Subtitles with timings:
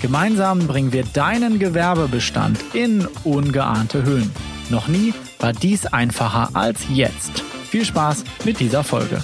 [0.00, 4.32] Gemeinsam bringen wir deinen Gewerbebestand in ungeahnte Höhen.
[4.70, 7.40] Noch nie war dies einfacher als jetzt.
[7.40, 9.22] Viel Spaß mit dieser Folge.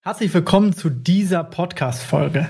[0.00, 2.48] Herzlich willkommen zu dieser Podcast-Folge.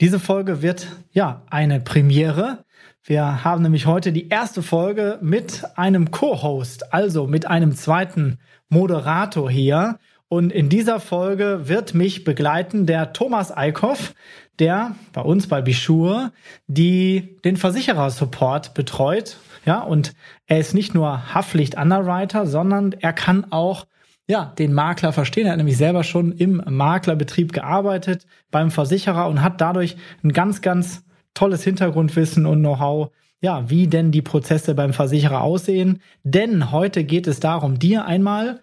[0.00, 2.64] Diese Folge wird ja eine Premiere.
[3.04, 9.48] Wir haben nämlich heute die erste Folge mit einem Co-Host, also mit einem zweiten Moderator
[9.48, 10.00] hier.
[10.26, 14.12] Und in dieser Folge wird mich begleiten der Thomas Eickhoff
[14.58, 16.32] der bei uns bei Bischur
[16.66, 19.36] die den Versicherersupport betreut.
[19.64, 20.14] Ja, und
[20.46, 23.86] er ist nicht nur Haftpflicht-Underwriter, sondern er kann auch
[24.28, 25.46] ja, den Makler verstehen.
[25.46, 30.60] Er hat nämlich selber schon im Maklerbetrieb gearbeitet beim Versicherer und hat dadurch ein ganz,
[30.60, 36.02] ganz tolles Hintergrundwissen und Know-how, ja, wie denn die Prozesse beim Versicherer aussehen.
[36.24, 38.60] Denn heute geht es darum, dir einmal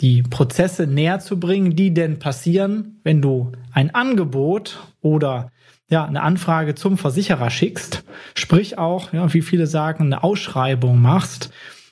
[0.00, 5.50] die Prozesse näher zu bringen, die denn passieren, wenn du ein Angebot oder
[5.88, 11.50] ja, eine Anfrage zum Versicherer schickst, sprich auch, ja, wie viele sagen, eine Ausschreibung machst.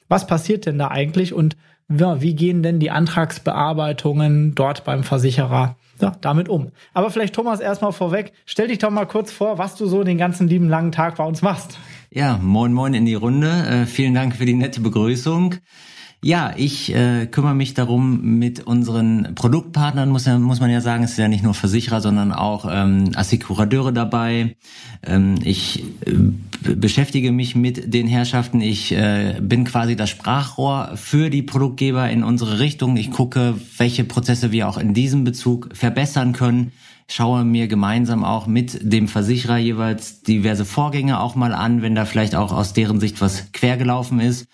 [0.08, 1.56] Was passiert denn da eigentlich und
[1.88, 6.70] ja, wie gehen denn die Antragsbearbeitungen dort beim Versicherer ja, damit um?
[6.94, 10.18] Aber vielleicht Thomas erstmal vorweg, stell dich doch mal kurz vor, was du so den
[10.18, 11.78] ganzen lieben langen Tag bei uns machst.
[12.10, 13.50] Ja, moin moin in die Runde.
[13.50, 15.56] Äh, vielen Dank für die nette Begrüßung.
[16.24, 21.02] Ja, ich äh, kümmere mich darum mit unseren Produktpartnern, muss, ja, muss man ja sagen,
[21.02, 24.54] es ist ja nicht nur Versicherer, sondern auch ähm, Assekurateure dabei.
[25.02, 28.60] Ähm, ich äh, beschäftige mich mit den Herrschaften.
[28.60, 32.96] Ich äh, bin quasi das Sprachrohr für die Produktgeber in unsere Richtung.
[32.96, 36.70] Ich gucke, welche Prozesse wir auch in diesem Bezug verbessern können
[37.08, 42.06] schaue mir gemeinsam auch mit dem Versicherer jeweils diverse Vorgänge auch mal an, wenn da
[42.06, 44.46] vielleicht auch aus deren Sicht was quergelaufen ist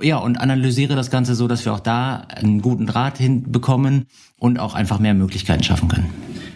[0.00, 4.06] ja, und analysiere das Ganze so, dass wir auch da einen guten Draht hinbekommen
[4.38, 6.10] und auch einfach mehr Möglichkeiten schaffen können.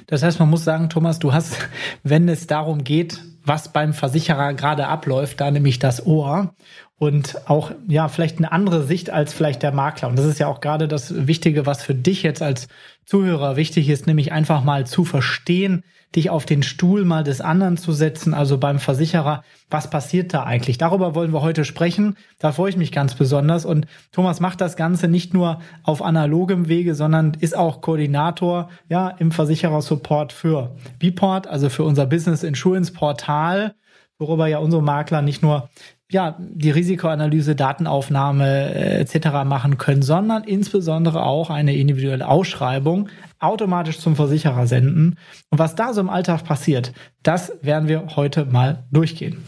[0.06, 1.56] Das heißt, man muss sagen, Thomas, du hast,
[2.02, 6.54] wenn es darum geht, was beim Versicherer gerade abläuft, da nämlich das Ohr
[6.98, 10.08] und auch ja vielleicht eine andere Sicht als vielleicht der Makler.
[10.08, 12.68] Und das ist ja auch gerade das Wichtige, was für dich jetzt als
[13.06, 15.84] Zuhörer wichtig ist, nämlich einfach mal zu verstehen,
[16.16, 19.42] dich auf den Stuhl mal des anderen zu setzen, also beim Versicherer.
[19.68, 20.78] Was passiert da eigentlich?
[20.78, 22.16] Darüber wollen wir heute sprechen.
[22.38, 23.64] Da freue ich mich ganz besonders.
[23.66, 29.08] Und Thomas macht das Ganze nicht nur auf analogem Wege, sondern ist auch Koordinator ja
[29.08, 33.74] im Versicherersupport für Bport, also für unser Business Insurance Portal
[34.18, 35.70] worüber ja unsere Makler nicht nur
[36.10, 39.44] ja, die Risikoanalyse, Datenaufnahme äh, etc.
[39.44, 45.18] machen können, sondern insbesondere auch eine individuelle Ausschreibung automatisch zum Versicherer senden.
[45.50, 46.92] Und was da so im Alltag passiert,
[47.22, 49.44] das werden wir heute mal durchgehen.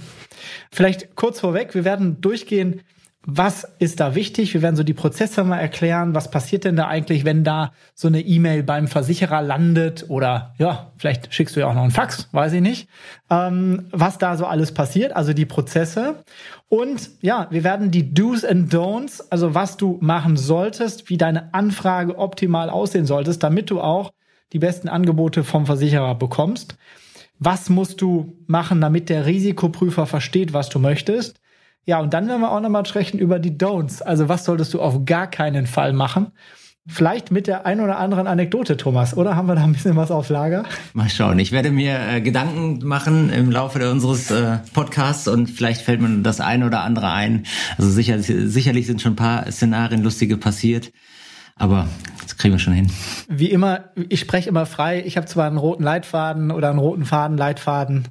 [0.70, 2.82] Vielleicht kurz vorweg, wir werden durchgehen,
[3.26, 4.54] was ist da wichtig?
[4.54, 6.14] Wir werden so die Prozesse mal erklären.
[6.14, 10.06] Was passiert denn da eigentlich, wenn da so eine E-Mail beim Versicherer landet?
[10.08, 12.88] Oder ja, vielleicht schickst du ja auch noch einen Fax, weiß ich nicht.
[13.28, 16.24] Ähm, was da so alles passiert, also die Prozesse.
[16.70, 21.52] Und ja, wir werden die Do's and Don'ts, also was du machen solltest, wie deine
[21.52, 24.12] Anfrage optimal aussehen solltest, damit du auch
[24.54, 26.78] die besten Angebote vom Versicherer bekommst.
[27.38, 31.40] Was musst du machen, damit der Risikoprüfer versteht, was du möchtest?
[31.86, 34.02] Ja, und dann werden wir auch nochmal sprechen über die Don'ts.
[34.02, 36.32] Also was solltest du auf gar keinen Fall machen?
[36.86, 40.10] Vielleicht mit der ein oder anderen Anekdote, Thomas, oder haben wir da ein bisschen was
[40.10, 40.64] auf Lager?
[40.92, 41.38] Mal schauen.
[41.38, 46.22] Ich werde mir äh, Gedanken machen im Laufe unseres äh, Podcasts und vielleicht fällt mir
[46.22, 47.44] das eine oder andere ein.
[47.76, 50.90] Also sicher, sicherlich sind schon ein paar Szenarien lustige passiert.
[51.54, 51.86] Aber
[52.22, 52.90] das kriegen wir schon hin.
[53.28, 55.02] Wie immer, ich spreche immer frei.
[55.04, 58.08] Ich habe zwar einen roten Leitfaden oder einen roten Faden, Leitfaden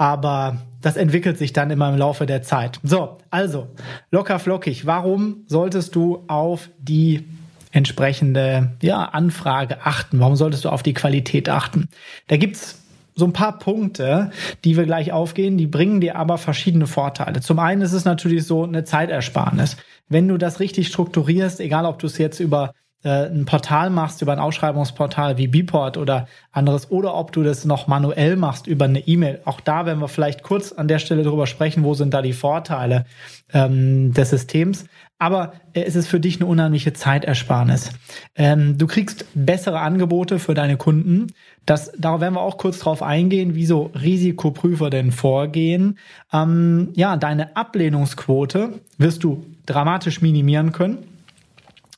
[0.00, 2.80] aber das entwickelt sich dann immer im Laufe der Zeit.
[2.82, 3.68] So, also
[4.10, 4.86] locker flockig.
[4.86, 7.28] Warum solltest du auf die
[7.70, 10.18] entsprechende ja, Anfrage achten?
[10.18, 11.90] Warum solltest du auf die Qualität achten?
[12.28, 12.80] Da gibt's
[13.14, 14.30] so ein paar Punkte,
[14.64, 17.42] die wir gleich aufgehen, die bringen dir aber verschiedene Vorteile.
[17.42, 19.76] Zum einen ist es natürlich so eine Zeitersparnis.
[20.08, 24.20] Wenn du das richtig strukturierst, egal ob du es jetzt über äh, ein Portal machst
[24.20, 28.84] über ein Ausschreibungsportal wie Bport oder anderes oder ob du das noch manuell machst über
[28.84, 29.40] eine E-Mail.
[29.44, 32.34] Auch da werden wir vielleicht kurz an der Stelle drüber sprechen, wo sind da die
[32.34, 33.06] Vorteile
[33.54, 34.84] ähm, des Systems.
[35.18, 37.90] Aber äh, es ist für dich eine unheimliche Zeitersparnis.
[38.36, 41.28] Ähm, du kriegst bessere Angebote für deine Kunden.
[41.64, 45.98] Das, da werden wir auch kurz drauf eingehen, wieso Risikoprüfer denn vorgehen.
[46.32, 51.09] Ähm, ja, deine Ablehnungsquote wirst du dramatisch minimieren können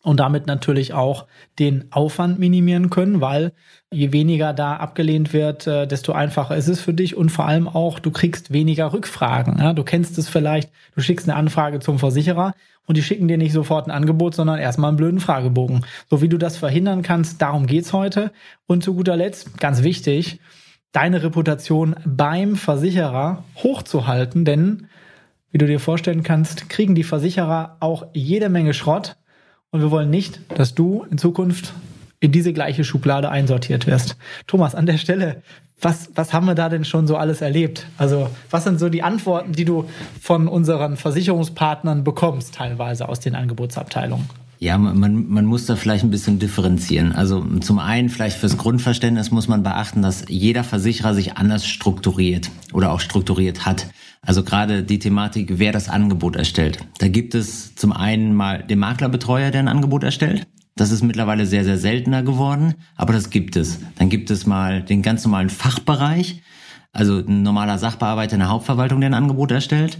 [0.02, 1.26] und damit natürlich auch
[1.58, 3.52] den Aufwand minimieren können, weil
[3.90, 7.68] je weniger da abgelehnt wird, äh, desto einfacher ist es für dich und vor allem
[7.68, 9.74] auch, du kriegst weniger Rückfragen.
[9.76, 12.54] Du kennst es vielleicht, du schickst eine Anfrage zum Versicherer
[12.86, 15.86] und die schicken dir nicht sofort ein Angebot, sondern erstmal einen blöden Fragebogen.
[16.10, 18.32] So wie du das verhindern kannst, darum geht's heute.
[18.66, 20.40] Und zu guter Letzt, ganz wichtig,
[20.90, 24.88] deine Reputation beim Versicherer hochzuhalten, denn
[25.52, 29.16] wie du dir vorstellen kannst, kriegen die Versicherer auch jede Menge Schrott
[29.72, 31.72] und wir wollen nicht, dass du in Zukunft
[32.20, 34.16] in diese gleiche Schublade einsortiert wirst.
[34.46, 35.42] Thomas, an der Stelle,
[35.80, 37.86] was, was haben wir da denn schon so alles erlebt?
[37.98, 39.88] Also, was sind so die Antworten, die du
[40.20, 44.28] von unseren Versicherungspartnern bekommst, teilweise aus den Angebotsabteilungen?
[44.62, 47.10] Ja, man, man muss da vielleicht ein bisschen differenzieren.
[47.10, 52.48] Also zum einen vielleicht fürs Grundverständnis muss man beachten, dass jeder Versicherer sich anders strukturiert
[52.72, 53.88] oder auch strukturiert hat.
[54.24, 56.78] Also gerade die Thematik, wer das Angebot erstellt.
[56.98, 60.46] Da gibt es zum einen mal den Maklerbetreuer, der ein Angebot erstellt.
[60.76, 63.80] Das ist mittlerweile sehr, sehr seltener geworden, aber das gibt es.
[63.96, 66.40] Dann gibt es mal den ganz normalen Fachbereich,
[66.92, 69.98] also ein normaler Sachbearbeiter in der Hauptverwaltung, der ein Angebot erstellt.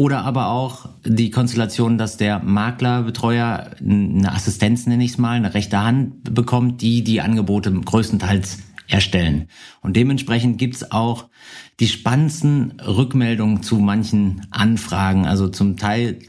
[0.00, 5.52] Oder aber auch die Konstellation, dass der Maklerbetreuer eine Assistenz, nenne ich es mal, eine
[5.52, 9.48] rechte Hand bekommt, die die Angebote größtenteils erstellen.
[9.82, 11.28] Und dementsprechend gibt's auch
[11.80, 15.26] die spannendsten Rückmeldungen zu manchen Anfragen.
[15.26, 16.20] Also zum Teil,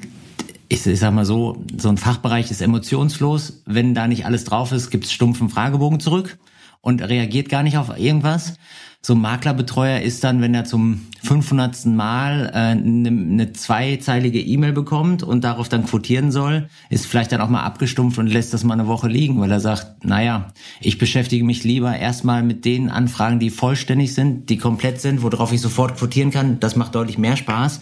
[0.67, 3.63] ich, ich sag mal so, so ein Fachbereich ist emotionslos.
[3.65, 6.39] Wenn da nicht alles drauf ist, gibt's stumpfen Fragebogen zurück
[6.81, 8.55] und reagiert gar nicht auf irgendwas.
[9.03, 11.87] So ein Maklerbetreuer ist dann, wenn er zum 500.
[11.87, 17.31] Mal eine äh, ne, ne zweizeilige E-Mail bekommt und darauf dann quotieren soll, ist vielleicht
[17.31, 20.53] dann auch mal abgestumpft und lässt das mal eine Woche liegen, weil er sagt, naja,
[20.81, 25.51] ich beschäftige mich lieber erstmal mit den Anfragen, die vollständig sind, die komplett sind, worauf
[25.51, 26.59] ich sofort quotieren kann.
[26.59, 27.81] Das macht deutlich mehr Spaß.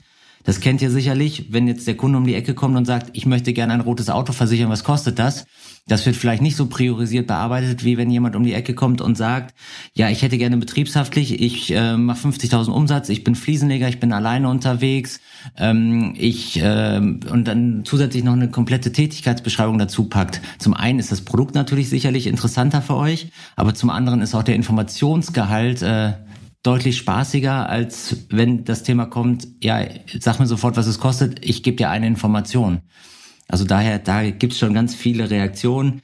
[0.50, 3.28] Das kennt ihr sicherlich, wenn jetzt der Kunde um die Ecke kommt und sagt, ich
[3.28, 5.46] möchte gerne ein rotes Auto versichern, was kostet das?
[5.88, 9.16] Das wird vielleicht nicht so priorisiert bearbeitet, wie wenn jemand um die Ecke kommt und
[9.16, 9.54] sagt,
[9.94, 14.12] ja, ich hätte gerne betriebshaftlich, ich äh, mache 50.000 Umsatz, ich bin Fliesenleger, ich bin
[14.12, 15.20] alleine unterwegs,
[15.56, 20.42] ähm, ich äh, und dann zusätzlich noch eine komplette Tätigkeitsbeschreibung dazu packt.
[20.58, 24.42] Zum einen ist das Produkt natürlich sicherlich interessanter für euch, aber zum anderen ist auch
[24.42, 26.14] der Informationsgehalt äh,
[26.64, 29.82] deutlich spaßiger, als wenn das Thema kommt, ja,
[30.20, 32.82] sag mir sofort, was es kostet, ich gebe dir eine Information.
[33.48, 36.02] Also daher, da gibt's schon ganz viele Reaktionen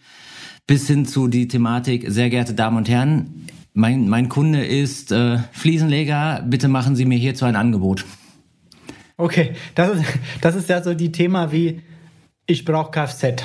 [0.68, 5.40] bis hin zu die Thematik, sehr geehrte Damen und Herren, mein, mein Kunde ist äh,
[5.52, 8.06] Fliesenleger, bitte machen Sie mir hierzu ein Angebot.
[9.18, 10.06] Okay, das ist,
[10.42, 11.82] das ist ja so die Thema wie,
[12.48, 13.44] ich brauche Kfz.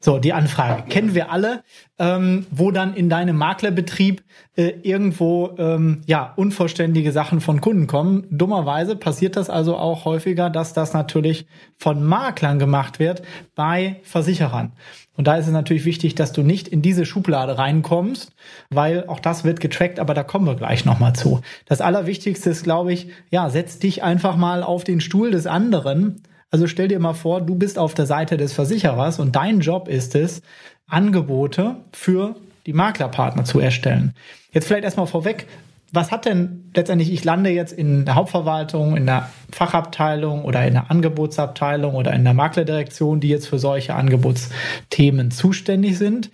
[0.00, 1.64] So, die Anfrage kennen wir alle,
[1.98, 4.22] ähm, wo dann in deinem Maklerbetrieb
[4.54, 8.24] äh, irgendwo ähm, ja unvollständige Sachen von Kunden kommen.
[8.30, 11.46] Dummerweise passiert das also auch häufiger, dass das natürlich
[11.76, 13.22] von Maklern gemacht wird
[13.56, 14.72] bei Versicherern.
[15.16, 18.30] Und da ist es natürlich wichtig, dass du nicht in diese Schublade reinkommst,
[18.70, 21.40] weil auch das wird getrackt, aber da kommen wir gleich nochmal zu.
[21.66, 26.22] Das Allerwichtigste ist, glaube ich, ja, setz dich einfach mal auf den Stuhl des anderen
[26.50, 29.88] also stell dir mal vor, du bist auf der Seite des Versicherers und dein Job
[29.88, 30.42] ist es,
[30.86, 32.36] Angebote für
[32.66, 34.14] die Maklerpartner zu erstellen.
[34.52, 35.46] Jetzt vielleicht erstmal vorweg,
[35.92, 40.74] was hat denn letztendlich, ich lande jetzt in der Hauptverwaltung, in der Fachabteilung oder in
[40.74, 46.30] der Angebotsabteilung oder in der Maklerdirektion, die jetzt für solche Angebotsthemen zuständig sind.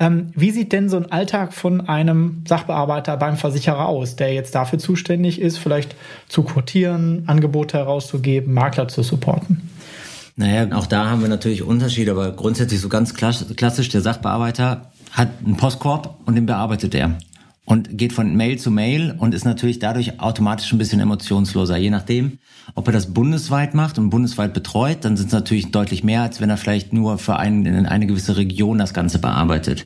[0.00, 4.54] Ähm, wie sieht denn so ein Alltag von einem Sachbearbeiter beim Versicherer aus, der jetzt
[4.54, 5.96] dafür zuständig ist, vielleicht
[6.28, 9.68] zu quotieren, Angebote herauszugeben, Makler zu supporten?
[10.36, 15.28] Naja, auch da haben wir natürlich Unterschiede, aber grundsätzlich so ganz klassisch, der Sachbearbeiter hat
[15.44, 17.18] einen Postkorb und den bearbeitet er
[17.68, 21.76] und geht von Mail zu Mail und ist natürlich dadurch automatisch ein bisschen emotionsloser.
[21.76, 22.38] Je nachdem,
[22.74, 26.40] ob er das bundesweit macht und bundesweit betreut, dann sind es natürlich deutlich mehr, als
[26.40, 29.84] wenn er vielleicht nur für einen, eine gewisse Region das Ganze bearbeitet.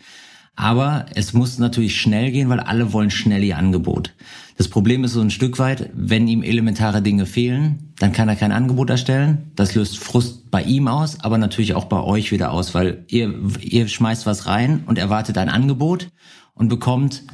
[0.54, 4.14] Aber es muss natürlich schnell gehen, weil alle wollen schnell ihr Angebot.
[4.58, 8.36] Das Problem ist so ein Stück weit, wenn ihm elementare Dinge fehlen, dann kann er
[8.36, 9.50] kein Angebot erstellen.
[9.56, 13.34] Das löst Frust bei ihm aus, aber natürlich auch bei euch wieder aus, weil ihr,
[13.60, 16.10] ihr schmeißt was rein und erwartet ein Angebot
[16.54, 17.24] und bekommt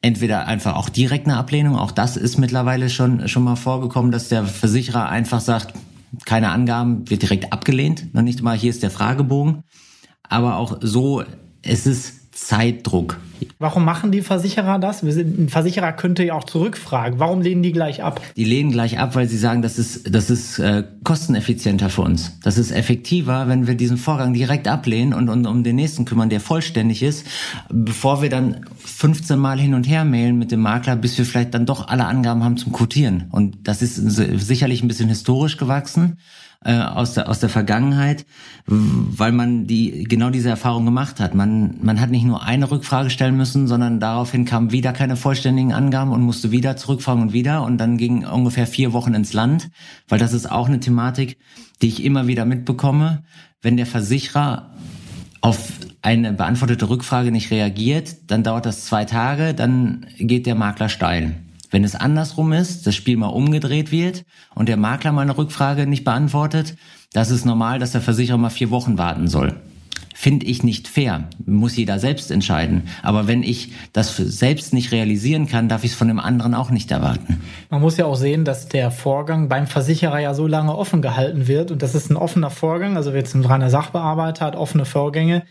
[0.00, 4.28] entweder einfach auch direkt eine Ablehnung, auch das ist mittlerweile schon, schon mal vorgekommen, dass
[4.28, 5.74] der Versicherer einfach sagt,
[6.24, 9.64] keine Angaben, wird direkt abgelehnt, noch nicht mal hier ist der Fragebogen.
[10.22, 11.22] aber auch so,
[11.62, 13.18] es ist Zeitdruck.
[13.58, 15.02] Warum machen die Versicherer das?
[15.02, 17.18] Ein Versicherer könnte ja auch zurückfragen.
[17.18, 18.20] Warum lehnen die gleich ab?
[18.36, 22.38] Die lehnen gleich ab, weil sie sagen, das ist, das ist äh, kosteneffizienter für uns.
[22.42, 26.30] Das ist effektiver, wenn wir diesen Vorgang direkt ablehnen und, und um den nächsten kümmern,
[26.30, 27.26] der vollständig ist,
[27.70, 31.54] bevor wir dann 15 Mal hin und her mailen mit dem Makler, bis wir vielleicht
[31.54, 33.24] dann doch alle Angaben haben zum Quotieren.
[33.30, 36.18] Und das ist sicherlich ein bisschen historisch gewachsen
[36.64, 38.26] äh, aus der aus der Vergangenheit,
[38.66, 41.34] weil man die genau diese Erfahrung gemacht hat.
[41.34, 45.72] Man man hat nicht nur eine Rückfrage stellen müssen, sondern daraufhin kamen wieder keine vollständigen
[45.72, 49.70] Angaben und musste wieder zurückfragen und wieder und dann ging ungefähr vier Wochen ins Land,
[50.08, 51.38] weil das ist auch eine Thematik,
[51.80, 53.22] die ich immer wieder mitbekomme,
[53.62, 54.70] wenn der Versicherer
[55.40, 55.72] auf
[56.02, 61.36] eine beantwortete Rückfrage nicht reagiert, dann dauert das zwei Tage, dann geht der Makler steil.
[61.70, 65.86] Wenn es andersrum ist, das Spiel mal umgedreht wird und der Makler mal eine Rückfrage
[65.86, 66.76] nicht beantwortet,
[67.12, 69.54] das ist normal, dass der Versicherer mal vier Wochen warten soll.
[70.14, 71.28] Finde ich nicht fair.
[71.46, 72.88] Muss jeder selbst entscheiden.
[73.04, 76.70] Aber wenn ich das selbst nicht realisieren kann, darf ich es von dem anderen auch
[76.70, 77.40] nicht erwarten.
[77.70, 81.46] Man muss ja auch sehen, dass der Vorgang beim Versicherer ja so lange offen gehalten
[81.46, 81.70] wird.
[81.70, 82.96] Und das ist ein offener Vorgang.
[82.96, 85.44] Also jetzt ein reiner Sachbearbeiter hat offene Vorgänge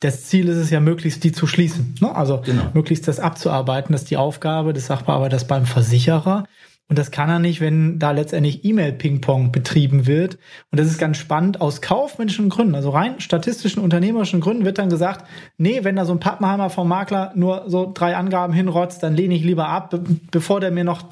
[0.00, 1.94] das Ziel ist es ja, möglichst die zu schließen.
[2.00, 2.14] Ne?
[2.14, 2.64] Also genau.
[2.72, 3.92] möglichst das abzuarbeiten.
[3.92, 6.44] Das ist die Aufgabe des Sachbearbeiters beim Versicherer.
[6.88, 10.38] Und das kann er nicht, wenn da letztendlich E-Mail-Ping-Pong betrieben wird.
[10.72, 14.90] Und das ist ganz spannend aus kaufmännischen Gründen, also rein statistischen, unternehmerischen Gründen wird dann
[14.90, 15.24] gesagt,
[15.56, 19.34] nee, wenn da so ein Pappenheimer vom Makler nur so drei Angaben hinrotzt, dann lehne
[19.34, 19.94] ich lieber ab,
[20.32, 21.04] bevor der mir noch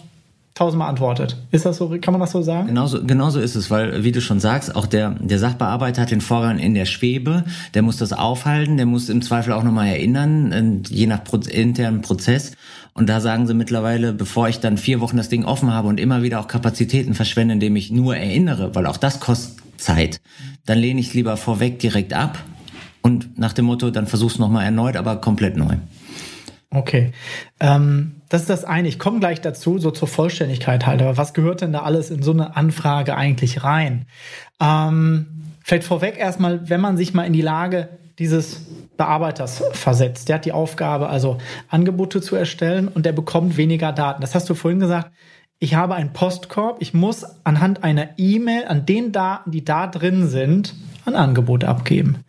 [0.59, 1.37] tausendmal antwortet.
[1.53, 2.67] Ist das so, kann man das so sagen?
[2.67, 6.21] Genauso, genauso ist es, weil, wie du schon sagst, auch der, der Sachbearbeiter hat den
[6.21, 10.83] Vorgang in der Schwebe, der muss das aufhalten, der muss im Zweifel auch nochmal erinnern,
[10.89, 12.53] je nach Pro internen Prozess.
[12.93, 16.01] Und da sagen sie mittlerweile, bevor ich dann vier Wochen das Ding offen habe und
[16.01, 20.21] immer wieder auch Kapazitäten verschwende, indem ich nur erinnere, weil auch das kostet Zeit,
[20.67, 22.37] dann lehne ich lieber vorweg direkt ab
[23.01, 25.77] und nach dem Motto, dann versuch's nochmal erneut, aber komplett neu.
[26.71, 27.13] Okay.
[27.61, 28.89] Ähm, das ist das eine.
[28.89, 31.01] Ich komme gleich dazu, so zur Vollständigkeit halt.
[31.01, 34.07] Aber was gehört denn da alles in so eine Anfrage eigentlich rein?
[34.61, 38.67] Ähm, vielleicht vorweg erstmal, wenn man sich mal in die Lage dieses
[38.99, 40.29] Bearbeiters versetzt.
[40.29, 44.21] Der hat die Aufgabe, also Angebote zu erstellen und der bekommt weniger Daten.
[44.21, 45.11] Das hast du vorhin gesagt.
[45.61, 46.79] Ich habe einen Postkorb.
[46.81, 50.75] Ich muss anhand einer E-Mail an den Daten, die da drin sind,
[51.07, 52.25] ein Angebot abgeben.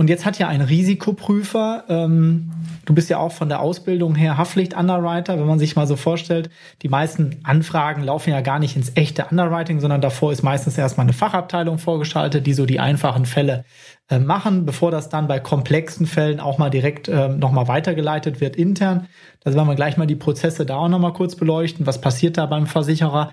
[0.00, 2.50] Und jetzt hat ja ein Risikoprüfer, ähm,
[2.86, 6.48] du bist ja auch von der Ausbildung her Haftpflicht-Underwriter, wenn man sich mal so vorstellt,
[6.80, 11.04] die meisten Anfragen laufen ja gar nicht ins echte Underwriting, sondern davor ist meistens erstmal
[11.04, 13.66] eine Fachabteilung vorgeschaltet, die so die einfachen Fälle
[14.08, 18.56] äh, machen, bevor das dann bei komplexen Fällen auch mal direkt äh, nochmal weitergeleitet wird
[18.56, 19.06] intern.
[19.44, 21.86] Da werden wir gleich mal die Prozesse da auch nochmal kurz beleuchten.
[21.86, 23.32] Was passiert da beim Versicherer?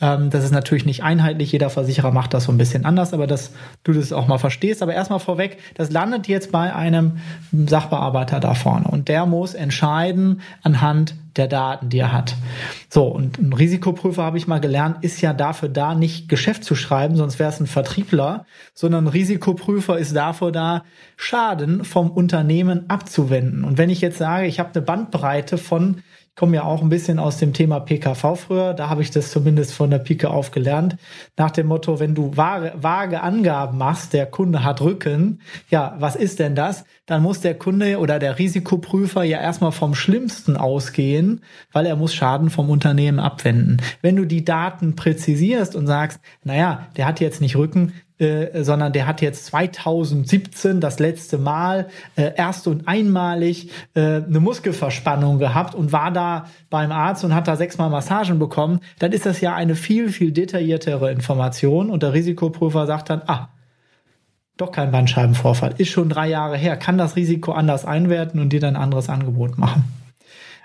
[0.00, 3.26] Ähm, das ist natürlich nicht einheitlich, jeder Versicherer macht das so ein bisschen anders, aber
[3.26, 3.52] dass
[3.84, 4.82] du das auch mal verstehst.
[4.82, 7.18] Aber erstmal vorweg, das landet jetzt bei einem
[7.52, 12.36] Sachbearbeiter da vorne und der muss entscheiden anhand der Daten, die er hat.
[12.90, 16.74] So, und ein Risikoprüfer, habe ich mal gelernt, ist ja dafür da, nicht Geschäft zu
[16.74, 18.44] schreiben, sonst wäre es ein Vertriebler,
[18.74, 20.84] sondern ein Risikoprüfer ist dafür da,
[21.16, 23.64] Schaden vom Unternehmen abzuwenden.
[23.64, 26.02] Und wenn ich jetzt sage, ich habe eine Bandbreite von
[26.34, 28.74] komme ja auch ein bisschen aus dem Thema PKV früher.
[28.74, 30.96] Da habe ich das zumindest von der Pike auf gelernt.
[31.36, 36.16] Nach dem Motto, wenn du vage, vage Angaben machst, der Kunde hat Rücken, ja, was
[36.16, 36.84] ist denn das?
[37.06, 42.14] Dann muss der Kunde oder der Risikoprüfer ja erstmal vom Schlimmsten ausgehen, weil er muss
[42.14, 43.78] Schaden vom Unternehmen abwenden.
[44.00, 47.92] Wenn du die Daten präzisierst und sagst, naja, der hat jetzt nicht Rücken,
[48.22, 54.38] äh, sondern der hat jetzt 2017 das letzte Mal äh, erst und einmalig äh, eine
[54.38, 59.26] Muskelverspannung gehabt und war da beim Arzt und hat da sechsmal Massagen bekommen, dann ist
[59.26, 63.48] das ja eine viel, viel detailliertere Information und der Risikoprüfer sagt dann, ah,
[64.56, 68.60] doch kein Bandscheibenvorfall, ist schon drei Jahre her, kann das Risiko anders einwerten und dir
[68.60, 70.01] dann ein anderes Angebot machen.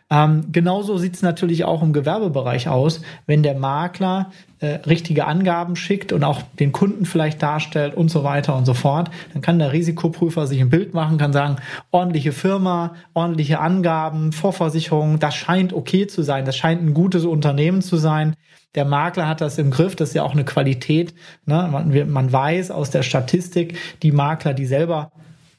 [0.09, 5.75] Ähm, genauso sieht es natürlich auch im Gewerbebereich aus, wenn der Makler äh, richtige Angaben
[5.75, 9.59] schickt und auch den Kunden vielleicht darstellt und so weiter und so fort, dann kann
[9.59, 11.57] der Risikoprüfer sich ein Bild machen, kann sagen,
[11.91, 17.81] ordentliche Firma, ordentliche Angaben, Vorversicherung, das scheint okay zu sein, das scheint ein gutes Unternehmen
[17.81, 18.35] zu sein.
[18.75, 21.13] Der Makler hat das im Griff, das ist ja auch eine Qualität.
[21.45, 21.67] Ne?
[21.69, 25.11] Man, man weiß aus der Statistik, die Makler, die selber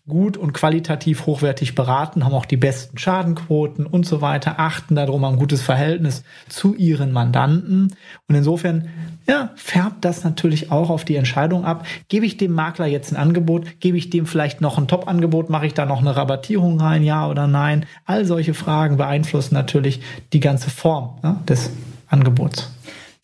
[0.09, 5.25] gut und qualitativ hochwertig beraten, haben auch die besten Schadenquoten und so weiter, achten darum
[5.25, 7.95] ein gutes Verhältnis zu ihren Mandanten.
[8.27, 8.89] Und insofern,
[9.29, 11.87] ja, färbt das natürlich auch auf die Entscheidung ab.
[12.09, 13.81] Gebe ich dem Makler jetzt ein Angebot?
[13.81, 15.51] Gebe ich dem vielleicht noch ein Top-Angebot?
[15.51, 17.03] Mache ich da noch eine Rabattierung rein?
[17.05, 17.87] Ja oder nein?
[18.07, 20.01] All solche Fragen beeinflussen natürlich
[20.33, 21.71] die ganze Form ja, des
[22.09, 22.73] Angebots.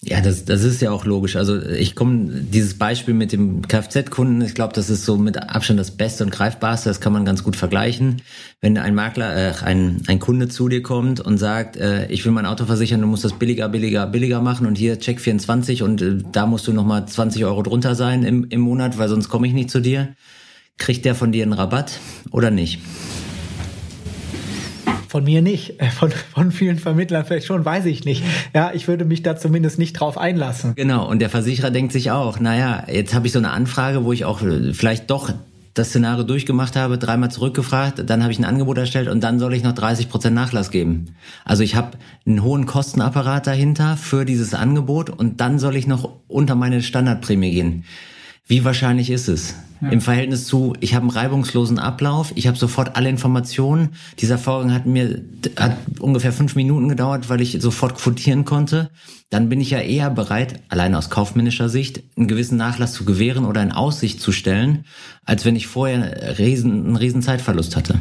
[0.07, 1.37] Ja, das, das ist ja auch logisch.
[1.37, 5.81] Also ich komme, dieses Beispiel mit dem Kfz-Kunden, ich glaube, das ist so mit Abstand
[5.81, 8.21] das Beste und Greifbarste, das kann man ganz gut vergleichen.
[8.61, 12.33] Wenn ein Makler, äh, ein, ein Kunde zu dir kommt und sagt, äh, ich will
[12.33, 16.03] mein Auto versichern, du musst das billiger, billiger, billiger machen und hier Check 24 und
[16.03, 19.47] äh, da musst du nochmal 20 Euro drunter sein im, im Monat, weil sonst komme
[19.47, 20.15] ich nicht zu dir.
[20.77, 21.99] Kriegt der von dir einen Rabatt
[22.31, 22.81] oder nicht?
[25.15, 28.25] Von mir nicht, äh, von, von vielen Vermittlern vielleicht schon, weiß ich nicht.
[28.53, 30.75] Ja, ich würde mich da zumindest nicht drauf einlassen.
[30.75, 34.13] Genau, und der Versicherer denkt sich auch, naja, jetzt habe ich so eine Anfrage, wo
[34.13, 35.33] ich auch äh, vielleicht doch
[35.73, 39.55] das Szenario durchgemacht habe, dreimal zurückgefragt, dann habe ich ein Angebot erstellt und dann soll
[39.55, 41.15] ich noch 30 Prozent Nachlass geben.
[41.45, 46.11] Also ich habe einen hohen Kostenapparat dahinter für dieses Angebot und dann soll ich noch
[46.27, 47.85] unter meine Standardprämie gehen.
[48.49, 49.55] Wie wahrscheinlich ist es?
[49.85, 49.91] Ja.
[49.91, 53.91] Im Verhältnis zu, ich habe einen reibungslosen Ablauf, ich habe sofort alle Informationen.
[54.19, 55.23] Dieser Vorgang hat mir
[55.57, 58.91] hat ungefähr fünf Minuten gedauert, weil ich sofort quotieren konnte.
[59.31, 63.45] Dann bin ich ja eher bereit, allein aus kaufmännischer Sicht, einen gewissen Nachlass zu gewähren
[63.45, 64.85] oder in Aussicht zu stellen,
[65.25, 67.99] als wenn ich vorher einen riesen, einen riesen Zeitverlust hatte.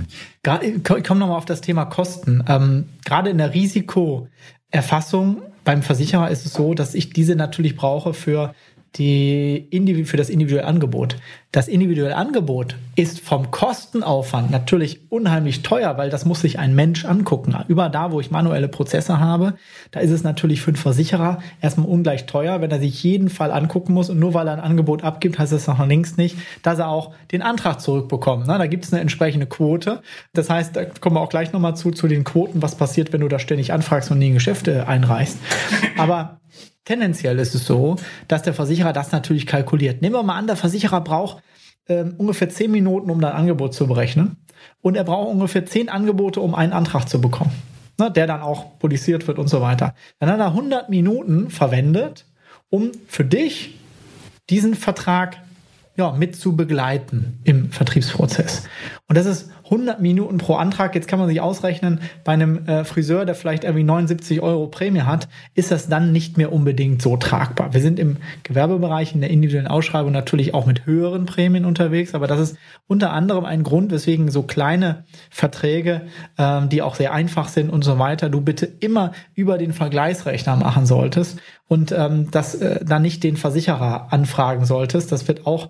[0.61, 2.43] Ich komme nochmal auf das Thema Kosten.
[2.47, 8.13] Ähm, gerade in der Risikoerfassung beim Versicherer ist es so, dass ich diese natürlich brauche
[8.13, 8.53] für
[8.95, 9.67] die
[10.05, 11.17] für das individuelle Angebot.
[11.51, 17.05] Das individuelle Angebot ist vom Kostenaufwand natürlich unheimlich teuer, weil das muss sich ein Mensch
[17.05, 17.55] angucken.
[17.67, 19.55] Über da, wo ich manuelle Prozesse habe,
[19.91, 23.51] da ist es natürlich für einen Versicherer erstmal ungleich teuer, wenn er sich jeden Fall
[23.51, 26.79] angucken muss und nur weil er ein Angebot abgibt, heißt das noch längst nicht, dass
[26.79, 28.45] er auch den Antrag zurückbekommt.
[28.47, 30.01] Na, da gibt es eine entsprechende Quote.
[30.33, 33.21] Das heißt, da kommen wir auch gleich nochmal zu, zu den Quoten, was passiert, wenn
[33.21, 35.37] du da ständig anfragst und nie in Geschäfte einreichst.
[35.97, 36.39] Aber
[36.85, 37.95] Tendenziell ist es so,
[38.27, 40.01] dass der Versicherer das natürlich kalkuliert.
[40.01, 41.41] Nehmen wir mal an, der Versicherer braucht
[41.85, 44.37] äh, ungefähr zehn Minuten, um dein Angebot zu berechnen.
[44.81, 47.51] Und er braucht ungefähr zehn Angebote, um einen Antrag zu bekommen.
[47.99, 49.93] Ne, der dann auch polisiert wird und so weiter.
[50.19, 52.25] Dann hat er 100 Minuten verwendet,
[52.69, 53.79] um für dich
[54.49, 55.42] diesen Vertrag
[55.95, 58.63] ja, mit zu begleiten im Vertriebsprozess.
[59.07, 60.95] Und das ist 100 Minuten pro Antrag.
[60.95, 65.01] Jetzt kann man sich ausrechnen, bei einem äh, Friseur, der vielleicht irgendwie 79 Euro Prämie
[65.01, 67.73] hat, ist das dann nicht mehr unbedingt so tragbar.
[67.73, 72.27] Wir sind im Gewerbebereich in der individuellen Ausschreibung natürlich auch mit höheren Prämien unterwegs, aber
[72.27, 72.57] das ist
[72.87, 76.03] unter anderem ein Grund, weswegen so kleine Verträge,
[76.37, 80.55] ähm, die auch sehr einfach sind und so weiter, du bitte immer über den Vergleichsrechner
[80.55, 81.39] machen solltest
[81.73, 85.11] und ähm, das äh, dann nicht den Versicherer anfragen solltest.
[85.11, 85.69] Das wird auch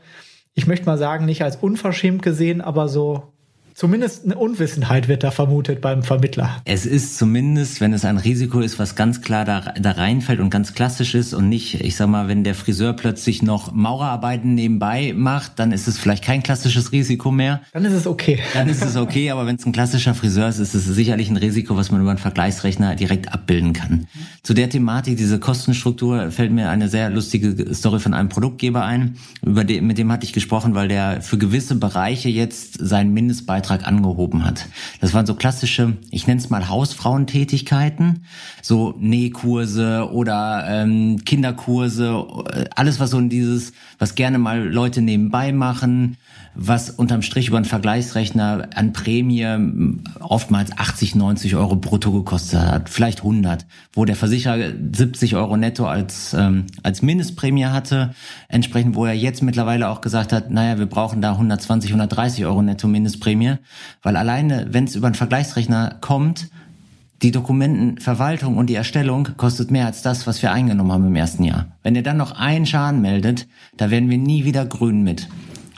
[0.54, 3.33] ich möchte mal sagen, nicht als unverschämt gesehen, aber so
[3.76, 6.62] Zumindest eine Unwissenheit wird da vermutet beim Vermittler.
[6.66, 10.52] Es ist zumindest, wenn es ein Risiko ist, was ganz klar da, da reinfällt und
[10.52, 15.14] ganz klassisch ist und nicht, ich sag mal, wenn der Friseur plötzlich noch Maurerarbeiten nebenbei
[15.16, 17.62] macht, dann ist es vielleicht kein klassisches Risiko mehr.
[17.72, 18.40] Dann ist es okay.
[18.54, 21.38] Dann ist es okay, aber wenn es ein klassischer Friseur ist, ist es sicherlich ein
[21.38, 24.06] Risiko, was man über einen Vergleichsrechner direkt abbilden kann.
[24.44, 29.16] Zu der Thematik, diese Kostenstruktur, fällt mir eine sehr lustige Story von einem Produktgeber ein,
[29.44, 33.63] über den, mit dem hatte ich gesprochen, weil der für gewisse Bereiche jetzt seinen Mindestbeitrag
[33.64, 34.68] Beitrag angehoben hat.
[35.00, 38.26] Das waren so klassische, ich nenne es mal Hausfrauentätigkeiten,
[38.62, 45.02] so Nähkurse oder ähm, Kinderkurse, äh, alles was so in dieses, was gerne mal Leute
[45.02, 46.18] nebenbei machen,
[46.56, 49.48] was unterm Strich über einen Vergleichsrechner an Prämie
[50.20, 55.86] oftmals 80, 90 Euro brutto gekostet hat, vielleicht 100, wo der Versicherer 70 Euro netto
[55.86, 58.14] als, ähm, als Mindestprämie hatte,
[58.50, 62.62] entsprechend, wo er jetzt mittlerweile auch gesagt hat, naja, wir brauchen da 120, 130 Euro
[62.62, 63.56] netto Mindestprämie,
[64.02, 66.50] weil alleine, wenn es über einen Vergleichsrechner kommt,
[67.24, 71.46] die Dokumentenverwaltung und die Erstellung kostet mehr als das, was wir eingenommen haben im ersten
[71.46, 71.68] Jahr.
[71.82, 75.30] Wenn er dann noch einen Schaden meldet, da werden wir nie wieder grün mit.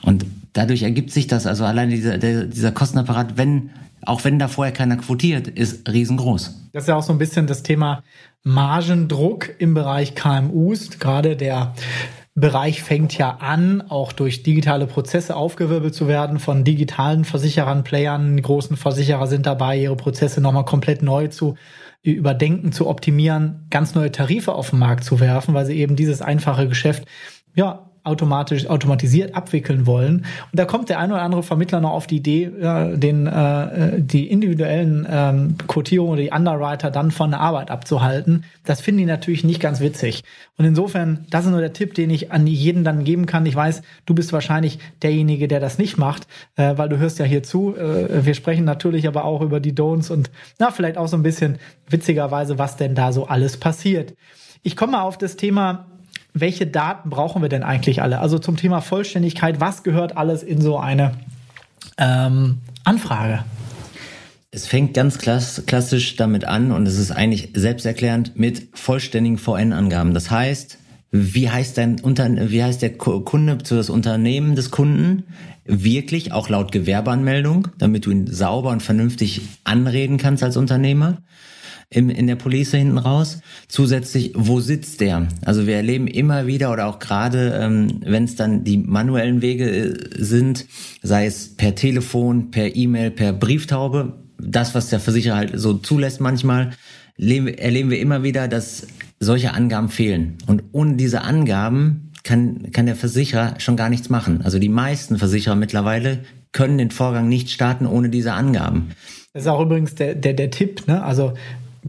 [0.04, 3.70] Und dadurch ergibt sich das, also alleine dieser, der, dieser Kostenapparat, wenn,
[4.02, 6.70] auch wenn da vorher keiner quotiert, ist riesengroß.
[6.74, 8.04] Das ist ja auch so ein bisschen das Thema
[8.44, 11.00] Margendruck im Bereich KMUs.
[11.00, 11.74] Gerade der
[12.36, 18.42] Bereich fängt ja an, auch durch digitale Prozesse aufgewirbelt zu werden von digitalen Versicherern, Playern.
[18.42, 21.56] Großen Versicherer sind dabei, ihre Prozesse nochmal komplett neu zu
[22.02, 26.22] überdenken, zu optimieren, ganz neue Tarife auf den Markt zu werfen, weil sie eben dieses
[26.22, 27.06] einfache Geschäft
[27.56, 30.26] ja automatisch automatisiert abwickeln wollen.
[30.52, 34.00] Und da kommt der ein oder andere Vermittler noch auf die Idee, ja, den äh,
[34.02, 38.46] die individuellen ähm, Quotierungen oder die Underwriter dann von der Arbeit abzuhalten.
[38.64, 40.24] Das finden die natürlich nicht ganz witzig.
[40.58, 43.46] Und insofern, das ist nur der Tipp, den ich an jeden dann geben kann.
[43.46, 47.26] Ich weiß, du bist wahrscheinlich derjenige, der das nicht macht, äh, weil du hörst ja
[47.26, 47.76] hier zu.
[47.76, 51.24] Äh, wir sprechen natürlich aber auch über die Don'ts und na vielleicht auch so ein
[51.24, 51.58] bisschen
[51.90, 54.14] witzigerweise, was denn da so alles passiert.
[54.64, 55.86] Ich komme mal auf das Thema
[56.36, 58.20] welche Daten brauchen wir denn eigentlich alle?
[58.20, 61.14] Also zum Thema Vollständigkeit, was gehört alles in so eine
[61.98, 63.44] ähm, Anfrage?
[64.52, 70.14] Es fängt ganz klassisch damit an und es ist eigentlich selbsterklärend mit vollständigen VN-Angaben.
[70.14, 70.78] Das heißt,
[71.12, 75.24] wie heißt dein Unter wie heißt der Kunde zu das Unternehmen des Kunden?
[75.64, 81.18] Wirklich, auch laut Gewerbeanmeldung, damit du ihn sauber und vernünftig anreden kannst als Unternehmer
[81.96, 83.40] im, in der Police hinten raus.
[83.70, 85.28] Zusätzlich, wo sitzt der?
[85.46, 89.70] Also wir erleben immer wieder oder auch gerade, ähm, wenn es dann die manuellen Wege
[89.70, 90.66] äh, sind,
[91.02, 96.20] sei es per Telefon, per E-Mail, per Brieftaube, das, was der Versicherer halt so zulässt
[96.20, 96.72] manchmal,
[97.18, 98.88] erleben wir immer wieder, dass
[99.22, 100.38] solche Angaben fehlen.
[100.48, 104.42] Und ohne diese Angaben kann, kann der Versicherer schon gar nichts machen.
[104.44, 106.20] Also die meisten Versicherer mittlerweile
[106.52, 108.90] können den Vorgang nicht starten ohne diese Angaben.
[109.32, 111.02] Das ist auch übrigens der, der, der Tipp, ne?
[111.02, 111.34] Also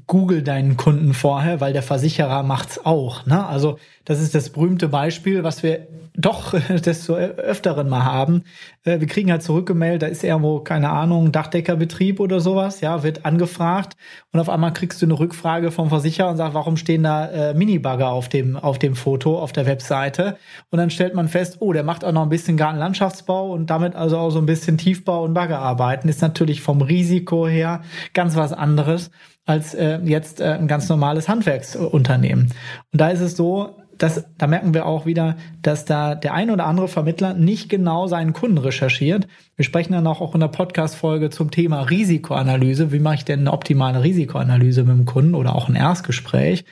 [0.06, 3.24] Google deinen Kunden vorher, weil der Versicherer macht's auch.
[3.24, 3.46] Ne?
[3.46, 8.44] Also das ist das berühmte Beispiel, was wir doch desto öfteren mal haben.
[8.84, 13.24] Äh, wir kriegen halt zurückgemeldet, da ist irgendwo, keine Ahnung, Dachdeckerbetrieb oder sowas, ja, wird
[13.24, 13.96] angefragt
[14.32, 17.54] und auf einmal kriegst du eine Rückfrage vom Versicherer und sagst, warum stehen da äh,
[17.54, 20.36] Minibagger auf dem, auf dem Foto, auf der Webseite?
[20.70, 23.94] Und dann stellt man fest, oh, der macht auch noch ein bisschen Gartenlandschaftsbau und damit
[23.94, 26.08] also auch so ein bisschen Tiefbau und Baggerarbeiten.
[26.08, 27.82] Ist natürlich vom Risiko her
[28.12, 29.10] ganz was anderes
[29.46, 32.52] als äh, jetzt äh, ein ganz normales Handwerksunternehmen.
[32.92, 36.50] Und da ist es so, dass, da merken wir auch wieder, dass da der ein
[36.50, 39.26] oder andere Vermittler nicht genau seinen Kunden recherchiert.
[39.54, 42.92] Wir sprechen dann auch in der Podcast-Folge zum Thema Risikoanalyse.
[42.92, 46.64] Wie mache ich denn eine optimale Risikoanalyse mit dem Kunden oder auch ein Erstgespräch?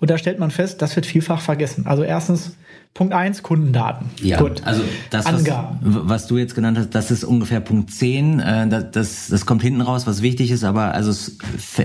[0.00, 1.86] Und da stellt man fest, das wird vielfach vergessen.
[1.86, 2.56] Also erstens
[2.92, 4.10] Punkt eins Kundendaten.
[4.20, 4.62] Ja, Gut.
[4.64, 5.44] also das, was,
[5.80, 8.40] was, du jetzt genannt hast, das ist ungefähr Punkt zehn.
[8.40, 11.38] Äh, das, das kommt hinten raus, was wichtig ist, aber also es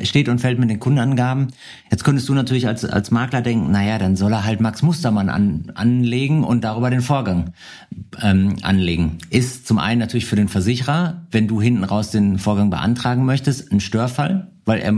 [0.04, 1.50] steht und fällt mit den Kundenangaben.
[1.92, 5.30] Jetzt könntest du natürlich als, als Makler denken, naja, dann soll er halt Max Mustermann
[5.30, 7.52] an, anlegen und darüber den Vorgang
[8.22, 9.20] ähm, anlegen.
[9.30, 13.72] Ist zum einen natürlich für den Versicherer, wenn du hinten raus den Vorgang beantragen möchtest,
[13.72, 14.92] ein Störfall, weil er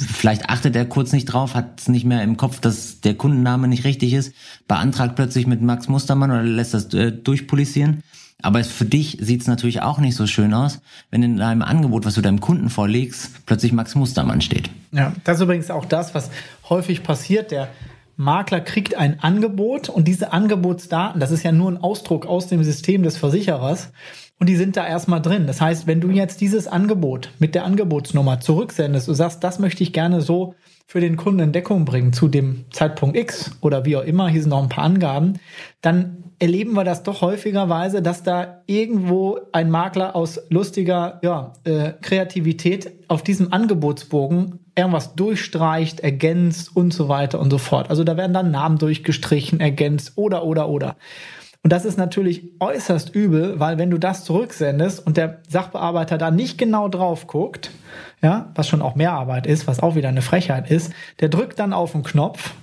[0.00, 3.68] vielleicht achtet er kurz nicht drauf, hat es nicht mehr im Kopf, dass der Kundenname
[3.68, 4.34] nicht richtig ist,
[4.68, 8.02] beantragt plötzlich mit Max Mustermann oder lässt das äh, durchpolisieren.
[8.42, 12.06] Aber für dich sieht es natürlich auch nicht so schön aus, wenn in deinem Angebot,
[12.06, 14.70] was du deinem Kunden vorlegst, plötzlich Max Mustermann steht.
[14.92, 16.30] Ja, das ist übrigens auch das, was
[16.68, 17.50] häufig passiert.
[17.50, 17.68] Der
[18.16, 22.64] Makler kriegt ein Angebot und diese Angebotsdaten, das ist ja nur ein Ausdruck aus dem
[22.64, 23.92] System des Versicherers
[24.40, 25.46] und die sind da erstmal drin.
[25.46, 29.82] Das heißt, wenn du jetzt dieses Angebot mit der Angebotsnummer zurücksendest, du sagst, das möchte
[29.82, 30.54] ich gerne so
[30.86, 34.40] für den Kunden in Deckung bringen zu dem Zeitpunkt X oder wie auch immer, hier
[34.40, 35.34] sind noch ein paar Angaben,
[35.82, 41.92] dann erleben wir das doch häufigerweise, dass da irgendwo ein Makler aus lustiger ja, äh,
[42.00, 47.90] Kreativität auf diesem Angebotsbogen irgendwas durchstreicht, ergänzt und so weiter und so fort.
[47.90, 50.96] Also da werden dann Namen durchgestrichen, ergänzt oder oder oder.
[51.62, 56.30] Und das ist natürlich äußerst übel, weil wenn du das zurücksendest und der Sachbearbeiter da
[56.30, 57.70] nicht genau drauf guckt,
[58.22, 61.58] ja, was schon auch mehr Arbeit ist, was auch wieder eine Frechheit ist, der drückt
[61.58, 62.54] dann auf den Knopf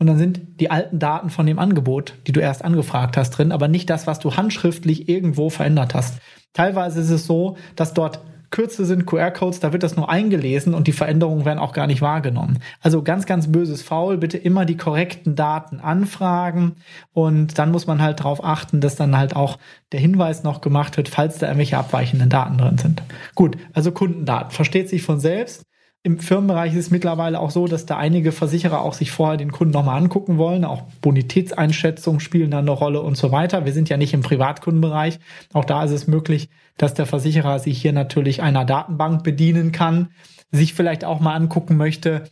[0.00, 3.52] und dann sind die alten Daten von dem Angebot, die du erst angefragt hast, drin,
[3.52, 6.20] aber nicht das, was du handschriftlich irgendwo verändert hast.
[6.54, 10.88] Teilweise ist es so, dass dort Kürze sind QR-Codes, da wird das nur eingelesen und
[10.88, 12.58] die Veränderungen werden auch gar nicht wahrgenommen.
[12.80, 16.76] Also ganz, ganz böses Faul, bitte immer die korrekten Daten anfragen
[17.12, 19.58] und dann muss man halt darauf achten, dass dann halt auch
[19.92, 23.02] der Hinweis noch gemacht wird, falls da irgendwelche abweichenden Daten drin sind.
[23.34, 25.64] Gut, also Kundendaten, versteht sich von selbst.
[26.02, 29.52] Im Firmenbereich ist es mittlerweile auch so, dass da einige Versicherer auch sich vorher den
[29.52, 30.64] Kunden nochmal angucken wollen.
[30.64, 33.66] Auch Bonitätseinschätzungen spielen da eine Rolle und so weiter.
[33.66, 35.18] Wir sind ja nicht im Privatkundenbereich.
[35.52, 40.08] Auch da ist es möglich, dass der Versicherer sich hier natürlich einer Datenbank bedienen kann,
[40.50, 42.24] sich vielleicht auch mal angucken möchte,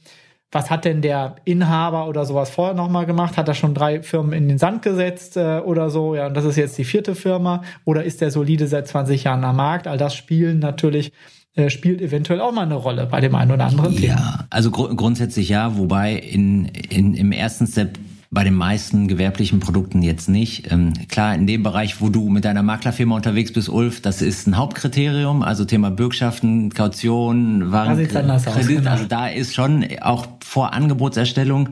[0.50, 3.36] was hat denn der Inhaber oder sowas vorher nochmal gemacht?
[3.36, 6.14] Hat er schon drei Firmen in den Sand gesetzt äh, oder so?
[6.14, 7.62] Ja, und das ist jetzt die vierte Firma.
[7.84, 9.86] Oder ist der solide seit 20 Jahren am Markt?
[9.86, 11.12] All das spielen natürlich
[11.70, 14.14] spielt eventuell auch mal eine Rolle bei dem einen oder anderen ja, Thema.
[14.14, 17.98] Ja, also gr grundsätzlich ja, wobei in, in, im ersten Step
[18.30, 20.70] bei den meisten gewerblichen Produkten jetzt nicht.
[20.70, 24.46] Ähm, klar, in dem Bereich, wo du mit deiner Maklerfirma unterwegs bist, Ulf, das ist
[24.46, 28.90] ein Hauptkriterium, also Thema Bürgschaften, Kaution, Waren, Kredit, aus, genau.
[28.90, 31.70] also da ist schon auch vor Angebotserstellung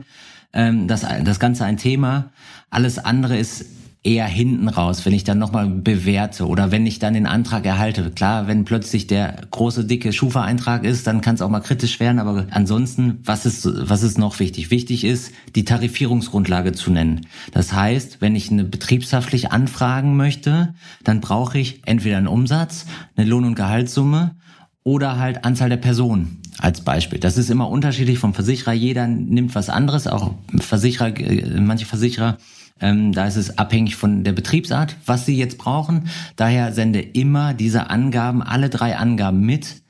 [0.53, 2.31] ähm, das, das Ganze ein Thema.
[2.71, 3.65] Alles andere ist
[4.07, 8.09] eher hinten raus, wenn ich dann nochmal bewerte oder wenn ich dann den Antrag erhalte.
[8.11, 12.19] Klar, wenn plötzlich der große, dicke Schufa-Eintrag ist, dann kann es auch mal kritisch werden,
[12.19, 14.71] aber ansonsten, was ist, was ist noch wichtig?
[14.71, 17.27] Wichtig ist, die Tarifierungsgrundlage zu nennen.
[17.51, 22.85] Das heißt, wenn ich eine betriebshaftlich anfragen möchte, dann brauche ich entweder einen Umsatz,
[23.17, 24.35] eine Lohn- und Gehaltssumme
[24.83, 27.19] oder halt Anzahl der Personen als Beispiel.
[27.19, 28.71] Das ist immer unterschiedlich vom Versicherer.
[28.71, 30.07] Jeder nimmt was anderes.
[30.07, 32.37] Auch Versicherer, äh, manche Versicherer
[32.79, 36.09] ähm, da ist es abhängig von der Betriebsart, was Sie jetzt brauchen.
[36.35, 39.81] Daher sende immer diese Angaben, alle drei Angaben mit,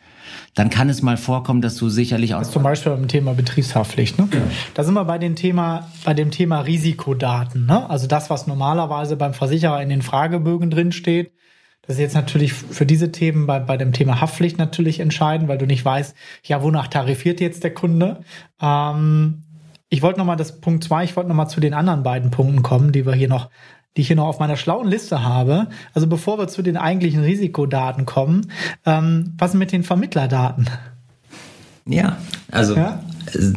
[0.57, 2.39] dann kann es mal vorkommen, dass du sicherlich auch.
[2.39, 4.17] Das zum Beispiel beim Thema Betriebshaftpflicht.
[4.17, 4.27] Ne?
[4.31, 4.45] Genau.
[4.73, 7.67] Da sind wir bei dem Thema, bei dem Thema Risikodaten.
[7.67, 7.87] Ne?
[7.89, 11.31] Also das, was normalerweise beim Versicherer in den Fragebögen drin steht.
[11.83, 15.57] Das ist jetzt natürlich für diese Themen bei, bei dem Thema Haftpflicht natürlich entscheidend, weil
[15.57, 18.21] du nicht weißt, ja, wonach tarifiert jetzt der Kunde.
[18.59, 19.43] Ähm,
[19.89, 22.91] ich wollte nochmal das Punkt zwei, ich wollte nochmal zu den anderen beiden Punkten kommen,
[22.91, 23.49] die wir hier noch
[23.95, 25.69] die ich hier noch auf meiner schlauen Liste habe.
[25.95, 28.51] Also bevor wir zu den eigentlichen Risikodaten kommen,
[28.85, 30.69] ähm, was mit den Vermittlerdaten?
[31.87, 32.17] Ja,
[32.51, 33.03] also ja?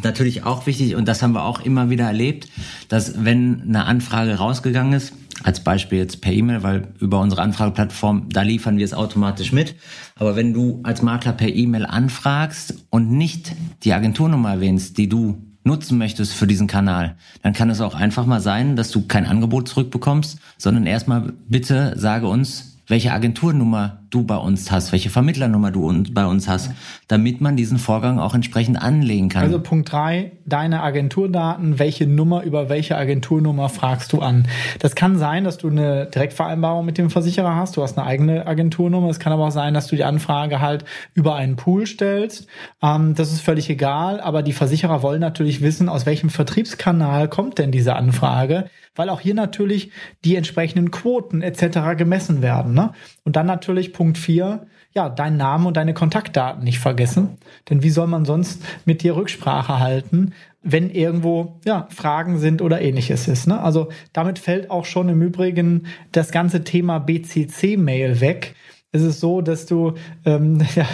[0.02, 2.48] natürlich auch wichtig und das haben wir auch immer wieder erlebt,
[2.88, 5.12] dass wenn eine Anfrage rausgegangen ist,
[5.42, 9.74] als Beispiel jetzt per E-Mail, weil über unsere Anfrageplattform, da liefern wir es automatisch mit.
[10.16, 15.49] Aber wenn du als Makler per E-Mail anfragst und nicht die Agenturnummer erwähnst, die du
[15.64, 19.26] nutzen möchtest für diesen Kanal, dann kann es auch einfach mal sein, dass du kein
[19.26, 25.70] Angebot zurückbekommst, sondern erstmal bitte sage uns, welche Agenturnummer du bei uns hast, welche Vermittlernummer
[25.70, 26.72] du bei uns hast,
[27.06, 29.44] damit man diesen Vorgang auch entsprechend anlegen kann.
[29.44, 34.48] Also Punkt drei: deine Agenturdaten, welche Nummer über welche Agenturnummer fragst du an.
[34.80, 38.46] Das kann sein, dass du eine Direktvereinbarung mit dem Versicherer hast, du hast eine eigene
[38.46, 39.08] Agenturnummer.
[39.08, 42.48] Es kann aber auch sein, dass du die Anfrage halt über einen Pool stellst.
[42.82, 47.58] Ähm, das ist völlig egal, aber die Versicherer wollen natürlich wissen, aus welchem Vertriebskanal kommt
[47.58, 48.68] denn diese Anfrage,
[49.00, 49.92] weil auch hier natürlich
[50.26, 51.96] die entsprechenden Quoten etc.
[51.96, 52.74] gemessen werden.
[52.74, 52.92] Ne?
[53.24, 57.38] Und dann natürlich Punkt 4, ja, deinen Namen und deine Kontaktdaten nicht vergessen.
[57.70, 62.82] Denn wie soll man sonst mit dir Rücksprache halten, wenn irgendwo ja, Fragen sind oder
[62.82, 63.46] ähnliches ist.
[63.46, 63.58] Ne?
[63.58, 68.54] Also damit fällt auch schon im Übrigen das ganze Thema BCC-Mail weg.
[68.92, 69.94] Es ist so, dass du,
[70.26, 70.84] ähm, ja,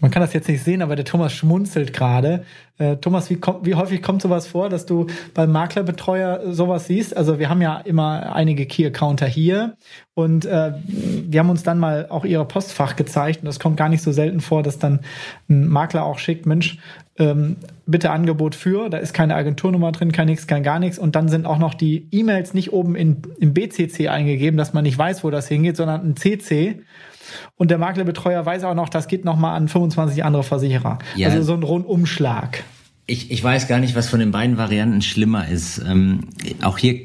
[0.00, 2.44] man kann das jetzt nicht sehen, aber der Thomas schmunzelt gerade.
[2.78, 7.16] Äh, Thomas, wie, kommt, wie häufig kommt sowas vor, dass du beim Maklerbetreuer sowas siehst?
[7.16, 9.76] Also wir haben ja immer einige Key-Accounter hier
[10.14, 13.88] und äh, wir haben uns dann mal auch ihre Postfach gezeigt und das kommt gar
[13.88, 15.00] nicht so selten vor, dass dann
[15.48, 16.78] ein Makler auch schickt, Mensch,
[17.18, 17.56] ähm,
[17.86, 21.28] bitte Angebot für, da ist keine Agenturnummer drin, kein nichts, kein gar nichts und dann
[21.28, 25.24] sind auch noch die E-Mails nicht oben in, im BCC eingegeben, dass man nicht weiß,
[25.24, 26.82] wo das hingeht, sondern ein CC
[27.56, 30.98] und der Maklerbetreuer weiß auch noch, das geht nochmal an 25 andere Versicherer.
[31.16, 31.28] Ja.
[31.28, 32.64] Also so ein Rundumschlag.
[33.08, 35.80] Ich, ich weiß gar nicht, was von den beiden Varianten schlimmer ist.
[35.86, 36.24] Ähm,
[36.62, 37.00] auch hier,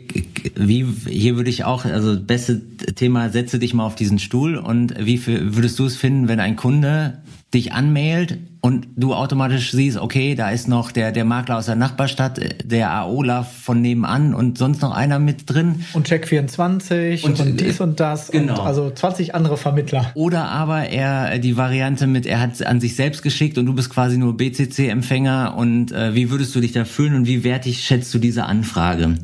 [0.55, 2.59] wie, hier würde ich auch, also beste
[2.95, 6.39] Thema, setze dich mal auf diesen Stuhl und wie für, würdest du es finden, wenn
[6.39, 7.19] ein Kunde
[7.53, 11.75] dich anmailt und du automatisch siehst, okay, da ist noch der, der Makler aus der
[11.75, 15.83] Nachbarstadt, der AOLA von nebenan und sonst noch einer mit drin.
[15.93, 18.31] Und Check24 und, und dies und das.
[18.31, 18.61] Genau.
[18.61, 20.11] Und also 20 andere Vermittler.
[20.13, 23.89] Oder aber er die Variante mit, er hat an sich selbst geschickt und du bist
[23.89, 28.13] quasi nur BCC-Empfänger und äh, wie würdest du dich da fühlen und wie wertig schätzt
[28.13, 29.15] du diese Anfrage?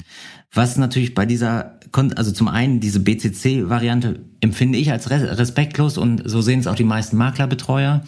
[0.57, 1.77] Was natürlich bei dieser,
[2.15, 6.83] also zum einen diese BCC-Variante empfinde ich als respektlos und so sehen es auch die
[6.83, 8.03] meisten Maklerbetreuer.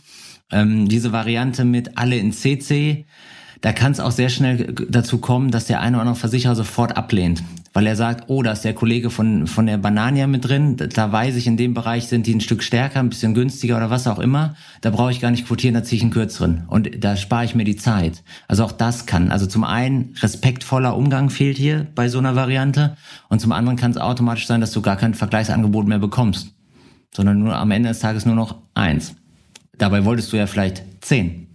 [0.51, 3.05] Ähm, diese Variante mit alle in CC,
[3.61, 6.95] da kann es auch sehr schnell dazu kommen, dass der eine oder andere Versicherer sofort
[6.95, 7.43] ablehnt,
[7.73, 11.11] weil er sagt, oh, da ist der Kollege von, von der Banania mit drin, da
[11.11, 14.07] weiß ich, in dem Bereich sind die ein Stück stärker, ein bisschen günstiger oder was
[14.07, 17.17] auch immer, da brauche ich gar nicht quotieren, da ziehe ich einen kürzeren und da
[17.17, 18.23] spare ich mir die Zeit.
[18.47, 22.95] Also auch das kann, also zum einen respektvoller Umgang fehlt hier bei so einer Variante
[23.27, 26.53] und zum anderen kann es automatisch sein, dass du gar kein Vergleichsangebot mehr bekommst,
[27.13, 29.15] sondern nur am Ende des Tages nur noch eins.
[29.77, 31.48] Dabei wolltest du ja vielleicht zehn.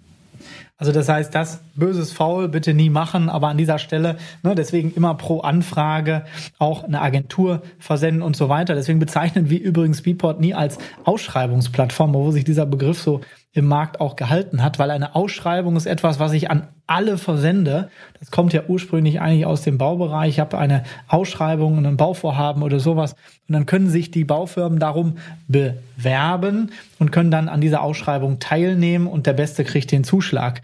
[0.84, 4.92] Also das heißt, das böses Foul bitte nie machen, aber an dieser Stelle, ne, deswegen
[4.92, 6.26] immer pro Anfrage
[6.58, 8.74] auch eine Agentur versenden und so weiter.
[8.74, 13.22] Deswegen bezeichnen wir übrigens Beatport nie als Ausschreibungsplattform, wo sich dieser Begriff so
[13.54, 17.88] im Markt auch gehalten hat, weil eine Ausschreibung ist etwas, was ich an alle versende.
[18.18, 20.30] Das kommt ja ursprünglich eigentlich aus dem Baubereich.
[20.30, 23.14] Ich habe eine Ausschreibung, ein Bauvorhaben oder sowas.
[23.48, 29.06] Und dann können sich die Baufirmen darum bewerben und können dann an dieser Ausschreibung teilnehmen
[29.06, 30.60] und der Beste kriegt den Zuschlag.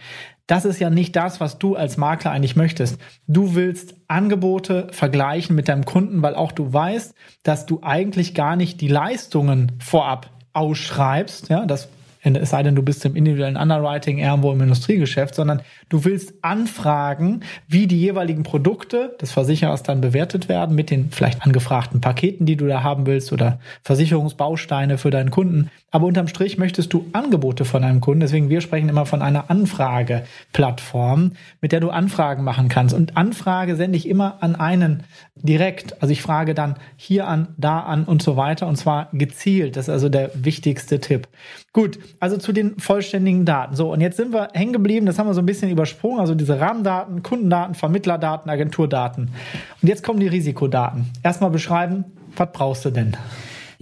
[0.48, 3.00] Das ist ja nicht das, was du als Makler eigentlich möchtest.
[3.28, 8.56] Du willst Angebote vergleichen mit deinem Kunden, weil auch du weißt, dass du eigentlich gar
[8.56, 11.50] nicht die Leistungen vorab ausschreibst.
[11.50, 11.88] Ja, das
[12.22, 17.40] es sei denn, du bist im individuellen Underwriting irgendwo im Industriegeschäft, sondern du willst anfragen,
[17.66, 22.56] wie die jeweiligen Produkte des Versicherers dann bewertet werden mit den vielleicht angefragten Paketen, die
[22.56, 25.70] du da haben willst oder Versicherungsbausteine für deinen Kunden.
[25.92, 28.20] Aber unterm Strich möchtest du Angebote von einem Kunden.
[28.20, 32.94] Deswegen wir sprechen immer von einer Anfrageplattform, mit der du Anfragen machen kannst.
[32.94, 35.02] Und Anfrage sende ich immer an einen
[35.34, 36.00] direkt.
[36.00, 38.68] Also ich frage dann hier an, da an und so weiter.
[38.68, 39.76] Und zwar gezielt.
[39.76, 41.26] Das ist also der wichtigste Tipp.
[41.72, 43.76] Gut, also zu den vollständigen Daten.
[43.76, 45.06] So, und jetzt sind wir hängen geblieben.
[45.06, 46.20] Das haben wir so ein bisschen übersprungen.
[46.20, 49.30] Also diese Rahmendaten, Kundendaten, Vermittlerdaten, Agenturdaten.
[49.82, 51.06] Und jetzt kommen die Risikodaten.
[51.22, 52.04] Erstmal beschreiben,
[52.36, 53.16] was brauchst du denn?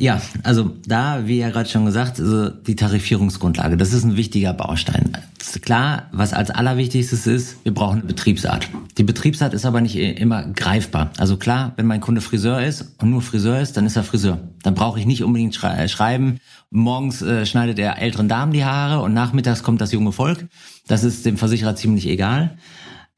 [0.01, 4.53] Ja, also da, wie ja gerade schon gesagt, also die Tarifierungsgrundlage, das ist ein wichtiger
[4.53, 5.19] Baustein.
[5.63, 8.69] Klar, was als allerwichtigstes ist, wir brauchen eine Betriebsart.
[8.97, 11.11] Die Betriebsart ist aber nicht immer greifbar.
[11.19, 14.39] Also klar, wenn mein Kunde Friseur ist und nur Friseur ist, dann ist er Friseur.
[14.63, 16.39] Dann brauche ich nicht unbedingt schrei äh, schreiben,
[16.71, 20.47] morgens äh, schneidet er älteren Damen die Haare und nachmittags kommt das junge Volk.
[20.87, 22.57] Das ist dem Versicherer ziemlich egal.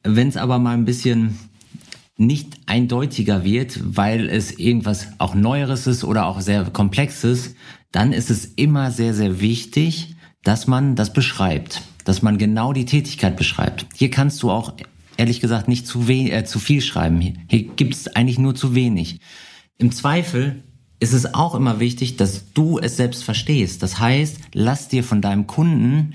[0.02, 1.36] Wenn es aber mal ein bisschen
[2.20, 7.54] nicht eindeutiger wird, weil es irgendwas auch Neueres ist oder auch sehr Komplexes,
[7.92, 12.84] dann ist es immer sehr, sehr wichtig, dass man das beschreibt, dass man genau die
[12.84, 13.86] Tätigkeit beschreibt.
[13.94, 14.74] Hier kannst du auch
[15.16, 17.20] ehrlich gesagt nicht zu, äh, zu viel schreiben.
[17.20, 19.20] Hier, hier gibt es eigentlich nur zu wenig.
[19.78, 20.62] Im Zweifel
[21.00, 23.82] ist es auch immer wichtig, dass du es selbst verstehst.
[23.82, 26.14] Das heißt, lass dir von deinem Kunden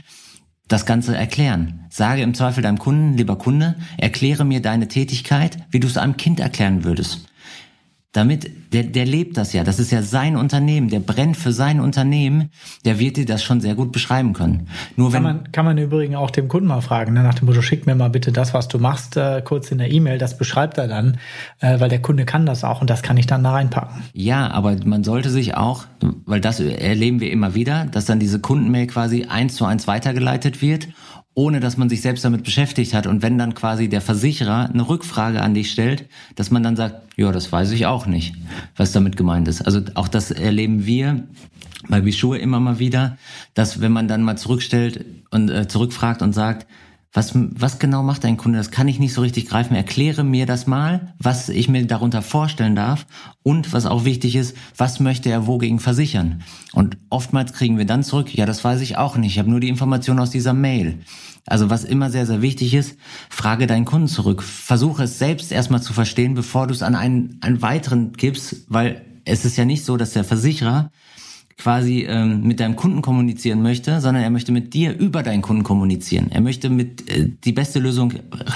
[0.67, 1.85] das Ganze erklären.
[1.89, 6.17] Sage im Zweifel deinem Kunden, lieber Kunde, erkläre mir deine Tätigkeit, wie du es einem
[6.17, 7.27] Kind erklären würdest.
[8.15, 11.81] Damit, der, der lebt das ja, das ist ja sein Unternehmen, der brennt für sein
[11.81, 12.49] Unternehmen,
[12.85, 14.69] der wird dir das schon sehr gut beschreiben können.
[14.95, 17.47] Nur wenn kann man, kann man übrigens auch dem Kunden mal fragen, ne, nach dem
[17.47, 20.37] Motto, schick mir mal bitte das, was du machst, äh, kurz in der E-Mail, das
[20.37, 21.17] beschreibt er dann,
[21.59, 24.03] äh, weil der Kunde kann das auch und das kann ich dann da reinpacken.
[24.13, 25.83] Ja, aber man sollte sich auch,
[26.25, 30.61] weil das erleben wir immer wieder, dass dann diese Kundenmail quasi eins zu eins weitergeleitet
[30.61, 30.87] wird
[31.35, 33.05] ohne dass man sich selbst damit beschäftigt hat.
[33.05, 37.17] Und wenn dann quasi der Versicherer eine Rückfrage an dich stellt, dass man dann sagt,
[37.17, 38.33] ja, das weiß ich auch nicht,
[38.75, 39.61] was damit gemeint ist.
[39.61, 41.23] Also auch das erleben wir
[41.89, 43.17] bei Bischuhe immer mal wieder,
[43.53, 46.65] dass wenn man dann mal zurückstellt und äh, zurückfragt und sagt,
[47.15, 48.57] was, was genau macht ein Kunde?
[48.57, 49.73] Das kann ich nicht so richtig greifen.
[49.73, 53.07] Erkläre mir das mal, was ich mir darunter vorstellen darf.
[53.41, 56.43] Und was auch wichtig ist, was möchte er wogegen versichern?
[56.73, 59.31] Und oftmals kriegen wir dann zurück, ja, das weiß ich auch nicht.
[59.31, 60.99] Ich habe nur die Information aus dieser Mail.
[61.45, 62.97] Also was immer sehr, sehr wichtig ist,
[63.29, 64.43] frage deinen Kunden zurück.
[64.43, 69.05] Versuche es selbst erstmal zu verstehen, bevor du es an einen, einen weiteren gibst, weil
[69.23, 70.91] es ist ja nicht so, dass der Versicherer
[71.57, 75.63] quasi ähm, mit deinem Kunden kommunizieren möchte, sondern er möchte mit dir über deinen Kunden
[75.63, 76.29] kommunizieren.
[76.31, 78.13] Er möchte mit äh, die beste Lösung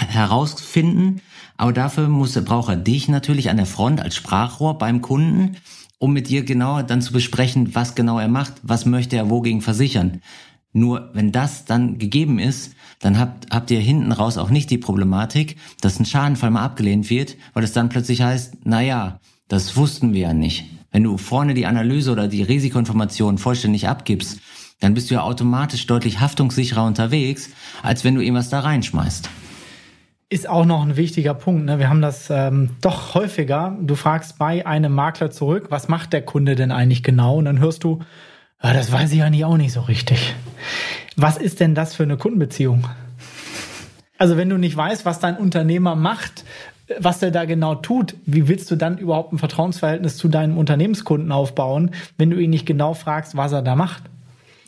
[0.10, 1.22] herausfinden,
[1.58, 5.58] aber dafür muss braucht er dich natürlich an der Front als Sprachrohr beim Kunden,
[5.98, 9.62] um mit dir genauer dann zu besprechen, was genau er macht, was möchte er wogegen
[9.62, 10.22] versichern.
[10.72, 14.78] Nur wenn das dann gegeben ist, dann habt, habt ihr hinten raus auch nicht die
[14.78, 19.76] Problematik, dass ein Schadenfall mal abgelehnt wird, weil es dann plötzlich heißt, na ja, das
[19.76, 20.66] wussten wir ja nicht.
[20.92, 24.40] Wenn du vorne die Analyse oder die Risikoinformation vollständig abgibst,
[24.80, 27.50] dann bist du ja automatisch deutlich haftungssicherer unterwegs,
[27.84, 29.30] als wenn du irgendwas da reinschmeißt.
[30.30, 31.66] Ist auch noch ein wichtiger Punkt.
[31.66, 31.80] Ne?
[31.80, 33.76] Wir haben das ähm, doch häufiger.
[33.82, 37.38] Du fragst bei einem Makler zurück, was macht der Kunde denn eigentlich genau?
[37.38, 38.00] Und dann hörst du,
[38.62, 40.36] ja, das weiß ich eigentlich auch nicht so richtig.
[41.16, 42.88] Was ist denn das für eine Kundenbeziehung?
[44.20, 46.44] Also wenn du nicht weißt, was dein Unternehmer macht,
[46.98, 51.32] was der da genau tut, wie willst du dann überhaupt ein Vertrauensverhältnis zu deinem Unternehmenskunden
[51.32, 54.04] aufbauen, wenn du ihn nicht genau fragst, was er da macht?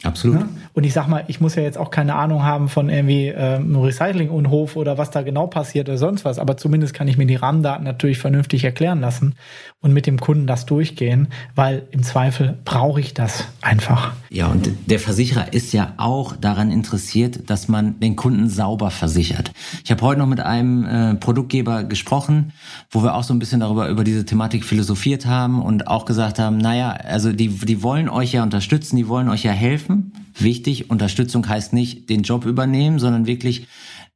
[0.03, 0.39] Absolut.
[0.39, 0.49] Ja?
[0.73, 3.75] Und ich sag mal, ich muss ja jetzt auch keine Ahnung haben von irgendwie ähm,
[3.75, 7.35] Recyclingunhof oder was da genau passiert oder sonst was, aber zumindest kann ich mir die
[7.35, 9.35] Rahmendaten natürlich vernünftig erklären lassen
[9.81, 14.13] und mit dem Kunden das durchgehen, weil im Zweifel brauche ich das einfach.
[14.29, 19.51] Ja, und der Versicherer ist ja auch daran interessiert, dass man den Kunden sauber versichert.
[19.83, 22.53] Ich habe heute noch mit einem äh, Produktgeber gesprochen,
[22.89, 26.39] wo wir auch so ein bisschen darüber über diese Thematik philosophiert haben und auch gesagt
[26.39, 29.90] haben, naja, also die, die wollen euch ja unterstützen, die wollen euch ja helfen.
[30.37, 33.67] Wichtig, Unterstützung heißt nicht den Job übernehmen, sondern wirklich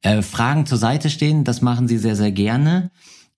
[0.02, 1.44] äh, Fragen zur Seite stehen.
[1.44, 2.92] Das machen sie sehr, sehr gerne.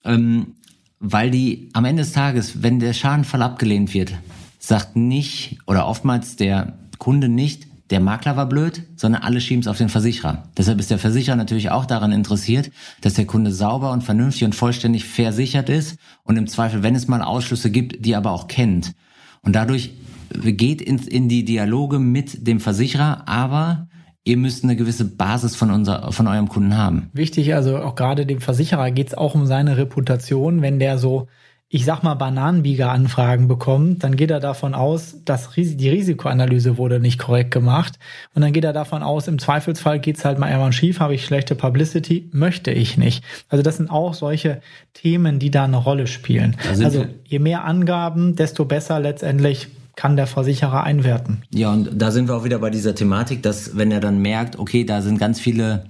[0.04, 0.56] Ähm,
[1.00, 4.14] weil die am Ende des Tages, wenn der Schadenfall abgelehnt wird,
[4.60, 9.68] sagt nicht oder oftmals der Kunde nicht, der Makler war blöd, sondern alle schieben es
[9.68, 10.44] auf den Versicherer.
[10.58, 12.70] Deshalb ist der Versicherer natürlich auch daran interessiert,
[13.02, 17.08] dass der Kunde sauber und vernünftig und vollständig versichert ist und im Zweifel, wenn es
[17.08, 18.94] mal Ausschlüsse gibt, die aber auch kennt.
[19.42, 19.92] Und dadurch
[20.30, 23.88] geht in, in die Dialoge mit dem Versicherer, aber
[24.24, 27.10] ihr müsst eine gewisse Basis von, unser, von eurem Kunden haben.
[27.14, 30.62] Wichtig, also auch gerade dem Versicherer geht es auch um seine Reputation.
[30.62, 31.28] Wenn der so
[31.70, 37.20] ich sag mal, Bananenbieger-Anfragen bekommt, dann geht er davon aus, dass die Risikoanalyse wurde nicht
[37.20, 38.00] korrekt gemacht.
[38.34, 41.26] Und dann geht er davon aus, im Zweifelsfall geht's halt mal irgendwann schief, habe ich
[41.26, 43.22] schlechte Publicity, möchte ich nicht.
[43.50, 44.62] Also das sind auch solche
[44.94, 46.56] Themen, die da eine Rolle spielen.
[46.70, 51.42] Also je mehr Angaben, desto besser letztendlich kann der Versicherer einwerten.
[51.50, 54.58] Ja, und da sind wir auch wieder bei dieser Thematik, dass wenn er dann merkt,
[54.60, 55.86] okay, da sind ganz viele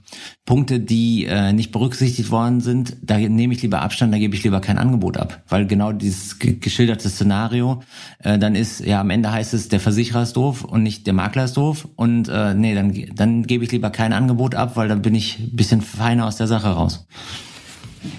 [0.46, 4.46] Punkte, die äh, nicht berücksichtigt worden sind, da nehme ich lieber Abstand, da gebe ich
[4.46, 5.43] lieber kein Angebot ab.
[5.50, 7.84] Weil genau dieses geschilderte Szenario,
[8.24, 11.13] äh, dann ist, ja, am Ende heißt es, der Versicherer ist doof und nicht der
[11.13, 11.89] Makler ist doof.
[11.98, 15.51] Und äh, nee, dann, dann gebe ich lieber kein Angebot ab, weil dann bin ich
[15.51, 17.05] bisschen feiner aus der Sache raus.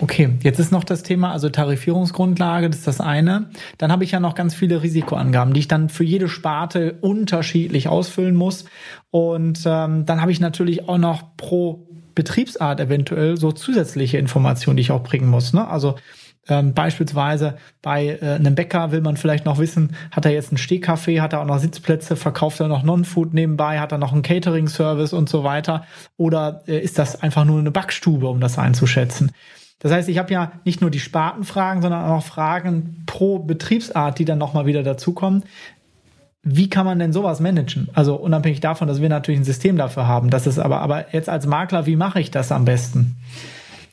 [0.01, 3.51] Okay, jetzt ist noch das Thema, also Tarifierungsgrundlage, das ist das eine.
[3.79, 7.89] Dann habe ich ja noch ganz viele Risikoangaben, die ich dann für jede Sparte unterschiedlich
[7.89, 8.65] ausfüllen muss.
[9.11, 14.83] Und ähm, dann habe ich natürlich auch noch pro Betriebsart eventuell so zusätzliche Informationen, die
[14.83, 15.53] ich auch bringen muss.
[15.53, 15.67] Ne?
[15.67, 15.97] Also
[16.49, 20.59] ähm, beispielsweise bei äh, einem Bäcker will man vielleicht noch wissen, hat er jetzt einen
[20.59, 24.23] Stehkaffee, hat er auch noch Sitzplätze, verkauft er noch Non-Food nebenbei, hat er noch einen
[24.23, 25.85] Catering-Service und so weiter?
[26.17, 29.33] Oder äh, ist das einfach nur eine Backstube, um das einzuschätzen?
[29.81, 34.25] Das heißt, ich habe ja nicht nur die Spartenfragen, sondern auch Fragen pro Betriebsart, die
[34.25, 35.45] dann nochmal wieder dazukommen.
[36.43, 37.89] Wie kann man denn sowas managen?
[37.95, 40.31] Also unabhängig davon, dass wir natürlich ein System dafür haben.
[40.31, 43.17] Das ist aber, aber jetzt als Makler, wie mache ich das am besten?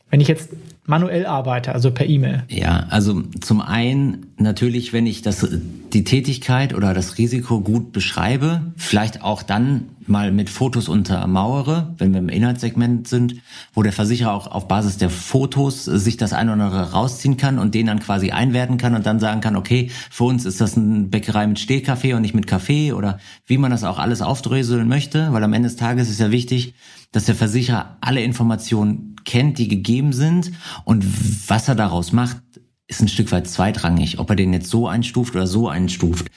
[0.10, 0.50] Wenn ich jetzt
[0.86, 2.44] manuell arbeite, also per E-Mail?
[2.48, 5.48] Ja, also zum einen natürlich, wenn ich das,
[5.94, 12.14] die Tätigkeit oder das Risiko gut beschreibe, vielleicht auch dann mal mit Fotos untermauere, wenn
[12.14, 13.38] wir im Inhaltssegment sind,
[13.74, 17.58] wo der Versicherer auch auf Basis der Fotos sich das ein oder andere rausziehen kann
[17.58, 20.78] und den dann quasi einwerten kann und dann sagen kann, okay, für uns ist das
[20.78, 24.88] eine Bäckerei mit Stehkaffee und nicht mit Kaffee oder wie man das auch alles aufdröseln
[24.88, 26.76] möchte, weil am Ende des Tages ist ja wichtig,
[27.12, 30.52] dass der Versicherer alle Informationen kennt, die gegeben sind
[30.84, 31.06] und
[31.50, 32.38] was er daraus macht,
[32.88, 36.28] ist ein Stück weit zweitrangig, ob er den jetzt so einstuft oder so einstuft.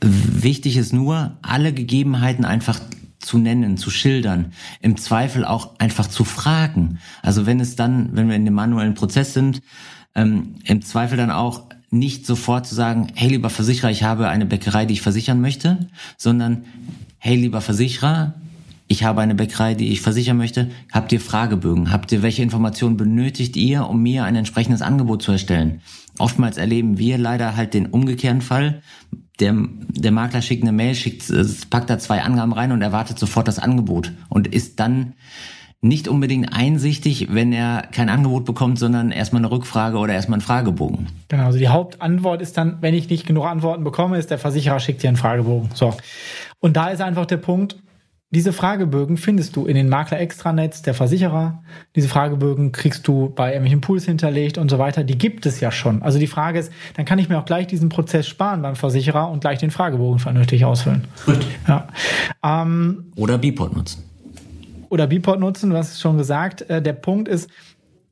[0.00, 2.80] Wichtig ist nur, alle Gegebenheiten einfach
[3.18, 6.98] zu nennen, zu schildern, im Zweifel auch einfach zu fragen.
[7.22, 9.60] Also wenn es dann, wenn wir in dem manuellen Prozess sind,
[10.14, 14.46] ähm, im Zweifel dann auch nicht sofort zu sagen, hey lieber Versicherer, ich habe eine
[14.46, 16.64] Bäckerei, die ich versichern möchte, sondern
[17.18, 18.34] hey lieber Versicherer,
[18.88, 20.70] ich habe eine Bäckerei, die ich versichern möchte.
[20.90, 21.92] Habt ihr Fragebögen?
[21.92, 25.82] Habt ihr, welche Informationen benötigt ihr, um mir ein entsprechendes Angebot zu erstellen?
[26.18, 28.82] Oftmals erleben wir leider halt den umgekehrten Fall.
[29.40, 29.54] Der,
[29.90, 33.46] der Makler schickt eine Mail, schickt, äh, packt da zwei Angaben rein und erwartet sofort
[33.46, 35.12] das Angebot und ist dann
[35.80, 40.46] nicht unbedingt einsichtig, wenn er kein Angebot bekommt, sondern erstmal eine Rückfrage oder erstmal einen
[40.46, 41.06] Fragebogen.
[41.28, 44.80] Genau, also die Hauptantwort ist dann, wenn ich nicht genug Antworten bekomme, ist der Versicherer
[44.80, 45.68] schickt dir einen Fragebogen.
[45.74, 45.94] So.
[46.58, 47.76] Und da ist einfach der Punkt,
[48.30, 51.62] diese Fragebögen findest du in den Makler-Extranets der Versicherer.
[51.96, 55.02] Diese Fragebögen kriegst du bei irgendwelchen Pools hinterlegt und so weiter.
[55.02, 56.02] Die gibt es ja schon.
[56.02, 59.30] Also die Frage ist, dann kann ich mir auch gleich diesen Prozess sparen beim Versicherer
[59.30, 61.04] und gleich den Fragebogen vernünftig ausfüllen.
[61.24, 61.38] Gut.
[61.66, 61.88] Ja.
[62.44, 64.04] Ähm, oder Biport nutzen.
[64.90, 66.68] Oder Biport nutzen, du hast es schon gesagt.
[66.68, 67.48] Äh, der Punkt ist,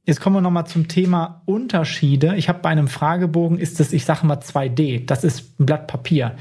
[0.08, 2.36] Jetzt kommen wir nochmal zum Thema Unterschiede.
[2.36, 5.04] Ich habe bei einem Fragebogen ist es, ich sage mal 2D.
[5.04, 6.36] Das ist ein Blatt Papier.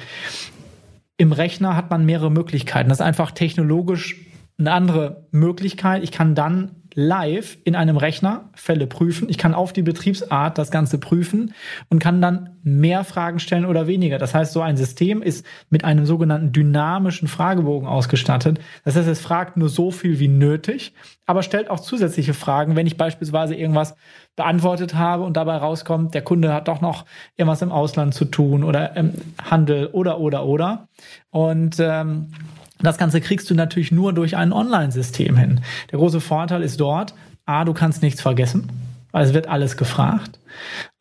[1.17, 2.89] Im Rechner hat man mehrere Möglichkeiten.
[2.89, 4.25] Das ist einfach technologisch
[4.57, 6.03] eine andere Möglichkeit.
[6.03, 9.29] Ich kann dann live in einem Rechner Fälle prüfen.
[9.29, 11.53] Ich kann auf die Betriebsart das Ganze prüfen
[11.89, 14.17] und kann dann mehr Fragen stellen oder weniger.
[14.17, 18.59] Das heißt, so ein System ist mit einem sogenannten dynamischen Fragebogen ausgestattet.
[18.85, 20.93] Das heißt, es fragt nur so viel wie nötig,
[21.25, 23.95] aber stellt auch zusätzliche Fragen, wenn ich beispielsweise irgendwas
[24.35, 28.63] beantwortet habe und dabei rauskommt, der Kunde hat doch noch irgendwas im Ausland zu tun
[28.63, 30.87] oder im Handel oder oder oder.
[31.29, 32.31] Und ähm,
[32.79, 35.61] das Ganze kriegst du natürlich nur durch ein Online-System hin.
[35.91, 37.13] Der große Vorteil ist dort,
[37.45, 38.69] A, du kannst nichts vergessen,
[39.11, 40.39] weil es wird alles gefragt.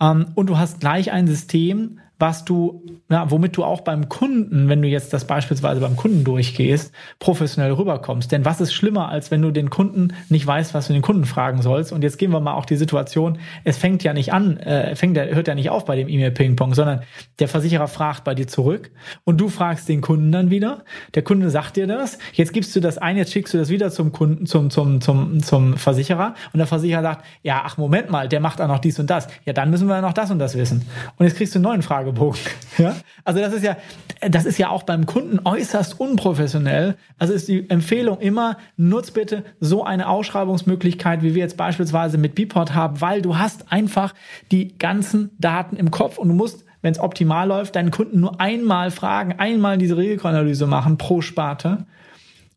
[0.01, 4.69] Ähm, und du hast gleich ein System, was du, ja, womit du auch beim Kunden,
[4.69, 8.31] wenn du jetzt das beispielsweise beim Kunden durchgehst, professionell rüberkommst.
[8.31, 11.25] Denn was ist schlimmer, als wenn du den Kunden nicht weißt, was du den Kunden
[11.25, 11.93] fragen sollst?
[11.93, 15.19] Und jetzt gehen wir mal auch die Situation, es fängt ja nicht an, äh, fängt,
[15.19, 17.03] hört ja nicht auf bei dem E-Mail-Ping-Pong, sondern
[17.41, 18.91] der Versicherer fragt bei dir zurück
[19.25, 20.85] und du fragst den Kunden dann wieder.
[21.15, 23.91] Der Kunde sagt dir das, jetzt gibst du das ein, jetzt schickst du das wieder
[23.91, 28.29] zum Kunden, zum, zum, zum, zum Versicherer und der Versicherer sagt, ja, ach, Moment mal,
[28.29, 29.27] der macht auch noch dies und das.
[29.45, 30.85] Ja, dann müssen wir noch das und das wissen.
[31.17, 32.41] Und jetzt kriegst du einen neuen Frage Fragebogen.
[32.77, 32.97] Ja?
[33.25, 33.77] Also das ist ja,
[34.21, 36.97] das ist ja auch beim Kunden äußerst unprofessionell.
[37.19, 42.35] Also ist die Empfehlung immer, nutz bitte so eine Ausschreibungsmöglichkeit, wie wir jetzt beispielsweise mit
[42.35, 44.13] Bport haben, weil du hast einfach
[44.51, 48.43] die ganzen Daten im Kopf und du musst wenn es optimal läuft, deinen Kunden nur
[48.43, 51.87] einmal fragen, einmal diese Risikoanalyse machen pro Sparte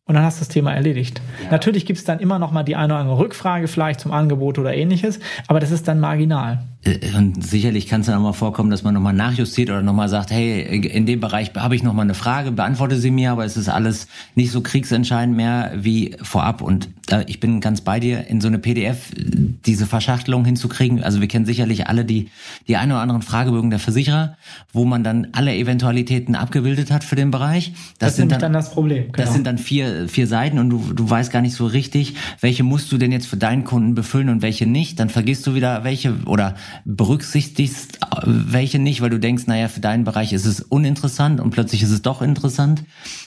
[0.08, 1.20] und dann hast du das Thema erledigt.
[1.44, 1.50] Ja.
[1.50, 4.58] Natürlich gibt es dann immer noch mal die eine oder andere Rückfrage vielleicht zum Angebot
[4.58, 6.62] oder ähnliches, aber das ist dann marginal.
[6.84, 10.08] Äh, und sicherlich kann es dann auch mal vorkommen, dass man nochmal nachjustiert oder nochmal
[10.08, 13.56] sagt, hey, in dem Bereich habe ich nochmal eine Frage, beantworte sie mir, aber es
[13.56, 16.62] ist alles nicht so kriegsentscheidend mehr wie vorab.
[16.62, 19.10] Und äh, ich bin ganz bei dir, in so eine PDF
[19.66, 21.02] diese Verschachtelung hinzukriegen.
[21.02, 22.30] Also wir kennen sicherlich alle die,
[22.68, 24.36] die ein oder anderen Fragebögen der Versicherer,
[24.72, 27.72] wo man dann alle Eventualitäten abgebildet hat für den Bereich.
[27.98, 29.12] Das, das sind dann, dann, das Problem.
[29.12, 29.16] Genau.
[29.16, 32.62] Das sind dann vier, vier Seiten und du, du weißt gar nicht so richtig, welche
[32.62, 35.00] musst du denn jetzt für deinen Kunden befüllen und welche nicht.
[35.00, 36.54] Dann vergisst du wieder welche oder
[36.84, 41.82] berücksichtigst welche nicht, weil du denkst, naja, für deinen Bereich ist es uninteressant und plötzlich
[41.82, 42.84] ist es doch interessant.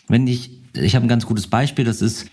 [0.08, 2.28] Wenn ich, ich habe ein ganz gutes Beispiel, das ist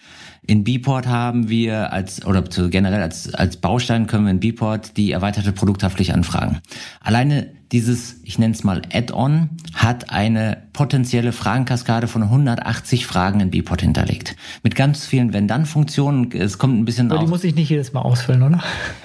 [0.47, 5.13] In Bport haben wir als, oder generell als, als Baustein können wir in Bport die
[5.13, 6.59] erweiterte Produkthaftpflicht anfragen.
[7.01, 13.51] Alleine dieses, ich nenne es mal Add-on, hat eine potenzielle Fragenkaskade von 180 Fragen in
[13.51, 14.37] Bport hinterlegt.
[14.63, 16.33] Mit ganz vielen Wenn-Dann-Funktionen.
[16.33, 18.63] Es kommt ein bisschen Aber die muss ich nicht jedes Mal ausfüllen, oder?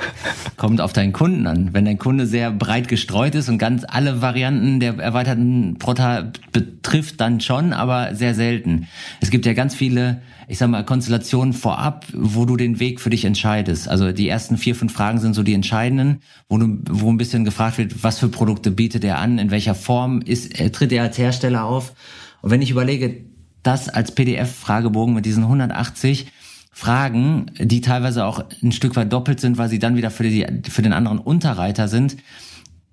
[0.58, 1.74] Kommt auf deinen Kunden an.
[1.74, 7.20] Wenn dein Kunde sehr breit gestreut ist und ganz alle Varianten der erweiterten Portal betrifft,
[7.20, 8.88] dann schon, aber sehr selten.
[9.20, 13.10] Es gibt ja ganz viele ich sag mal, Konstellationen vorab, wo du den Weg für
[13.10, 13.88] dich entscheidest.
[13.88, 17.46] Also die ersten vier, fünf Fragen sind so die entscheidenden, wo du, wo ein bisschen
[17.46, 21.04] gefragt wird, was für Produkte bietet er an, in welcher Form ist, äh, tritt er
[21.04, 21.94] als Hersteller auf.
[22.42, 23.24] Und wenn ich überlege,
[23.64, 26.28] das als PDF-Fragebogen mit diesen 180
[26.72, 30.46] Fragen, die teilweise auch ein Stück weit doppelt sind, weil sie dann wieder für, die,
[30.70, 32.18] für den anderen Unterreiter sind,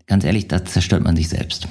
[0.06, 1.66] ganz ehrlich, da zerstört man sich selbst.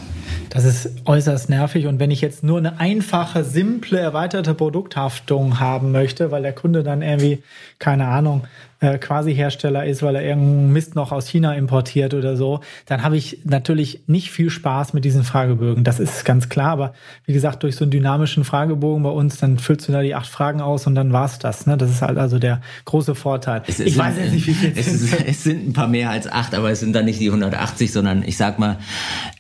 [0.49, 1.85] Das ist äußerst nervig.
[1.85, 6.81] Und wenn ich jetzt nur eine einfache, simple, erweiterte Produkthaftung haben möchte, weil der Kunde
[6.81, 7.43] dann irgendwie,
[7.79, 8.43] keine Ahnung,
[8.81, 13.03] äh, quasi Hersteller ist, weil er irgendeinen Mist noch aus China importiert oder so, dann
[13.03, 15.83] habe ich natürlich nicht viel Spaß mit diesen Fragebögen.
[15.83, 16.71] Das ist ganz klar.
[16.71, 16.93] Aber
[17.25, 20.27] wie gesagt, durch so einen dynamischen Fragebogen bei uns, dann füllst du da die acht
[20.27, 21.65] Fragen aus und dann war's das.
[21.65, 21.77] Ne?
[21.77, 23.63] Das ist halt also der große Vorteil.
[23.67, 26.31] Es, ich weiß jetzt nicht, wie viel es, ist, es sind ein paar mehr als
[26.31, 28.77] acht, aber es sind dann nicht die 180, sondern ich sag mal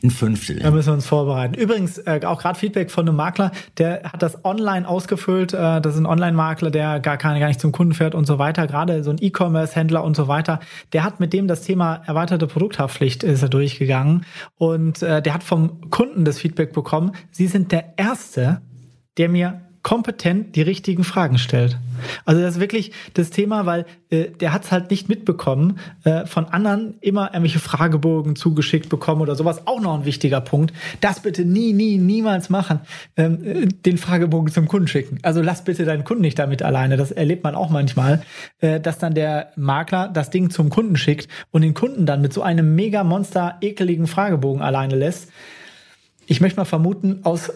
[0.03, 0.59] ein Fünftel.
[0.59, 1.53] Da müssen wir uns vorbereiten.
[1.53, 5.53] Übrigens, äh, auch gerade Feedback von einem Makler, der hat das online ausgefüllt.
[5.53, 8.67] Äh, das ist ein Online-Makler, der gar, gar nicht zum Kunden fährt und so weiter.
[8.67, 10.59] Gerade so ein E-Commerce-Händler und so weiter,
[10.93, 14.25] der hat mit dem das Thema erweiterte Produkthaftpflicht ist er durchgegangen
[14.57, 18.61] und äh, der hat vom Kunden das Feedback bekommen, sie sind der Erste,
[19.17, 21.77] der mir kompetent die richtigen Fragen stellt.
[22.25, 26.25] Also das ist wirklich das Thema, weil äh, der hat es halt nicht mitbekommen, äh,
[26.25, 29.67] von anderen immer irgendwelche Fragebogen zugeschickt bekommen oder sowas.
[29.67, 30.73] Auch noch ein wichtiger Punkt.
[31.01, 32.81] Das bitte nie, nie, niemals machen.
[33.15, 35.19] Ähm, äh, den Fragebogen zum Kunden schicken.
[35.23, 36.97] Also lass bitte deinen Kunden nicht damit alleine.
[36.97, 38.21] Das erlebt man auch manchmal,
[38.61, 42.33] äh, dass dann der Makler das Ding zum Kunden schickt und den Kunden dann mit
[42.33, 45.29] so einem mega monster ekeligen Fragebogen alleine lässt.
[46.31, 47.51] Ich möchte mal vermuten, aus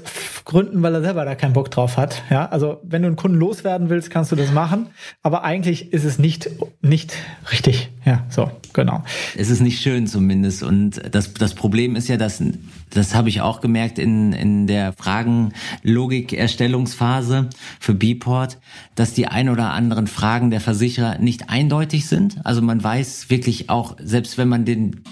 [0.46, 2.24] Gründen, weil er selber da keinen Bock drauf hat.
[2.32, 4.88] Ja, also wenn du einen Kunden loswerden willst, kannst du das machen.
[5.22, 6.50] Aber eigentlich ist es nicht,
[6.82, 7.14] nicht
[7.52, 7.92] richtig.
[8.04, 9.04] Ja, so, genau.
[9.38, 10.64] Es ist nicht schön zumindest.
[10.64, 12.42] Und das, das Problem ist ja, dass,
[12.90, 18.58] das habe ich auch gemerkt in, in der Fragenlogik-Erstellungsphase für Bport,
[18.96, 22.44] dass die ein oder anderen Fragen der Versicherer nicht eindeutig sind.
[22.44, 25.04] Also man weiß wirklich auch, selbst wenn man den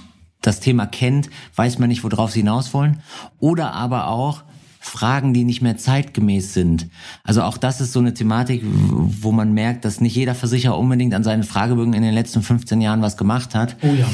[0.41, 3.01] das Thema kennt, weiß man nicht, worauf sie hinaus wollen.
[3.39, 4.43] Oder aber auch
[4.83, 6.87] Fragen, die nicht mehr zeitgemäß sind.
[7.23, 11.13] Also auch das ist so eine Thematik, wo man merkt, dass nicht jeder Versicherer unbedingt
[11.13, 13.75] an seinen Fragebögen in den letzten 15 Jahren was gemacht hat.
[13.83, 14.07] Oh ja.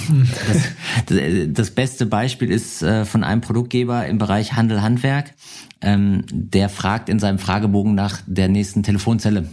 [1.05, 1.17] Das,
[1.47, 5.34] das beste Beispiel ist äh, von einem Produktgeber im Bereich Handel, Handwerk.
[5.80, 9.47] Ähm, der fragt in seinem Fragebogen nach der nächsten Telefonzelle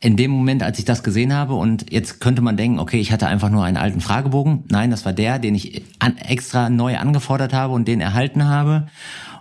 [0.00, 3.12] in dem Moment, als ich das gesehen habe und jetzt könnte man denken, okay, ich
[3.12, 4.64] hatte einfach nur einen alten Fragebogen.
[4.68, 8.86] Nein, das war der, den ich an, extra neu angefordert habe und den erhalten habe.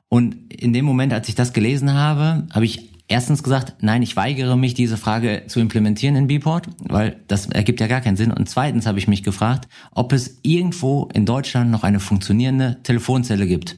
[0.10, 4.16] Und in dem Moment, als ich das gelesen habe, habe ich erstens gesagt, nein, ich
[4.16, 8.32] weigere mich, diese Frage zu implementieren in Bport, weil das ergibt ja gar keinen Sinn.
[8.32, 13.46] Und zweitens habe ich mich gefragt, ob es irgendwo in Deutschland noch eine funktionierende Telefonzelle
[13.48, 13.78] gibt.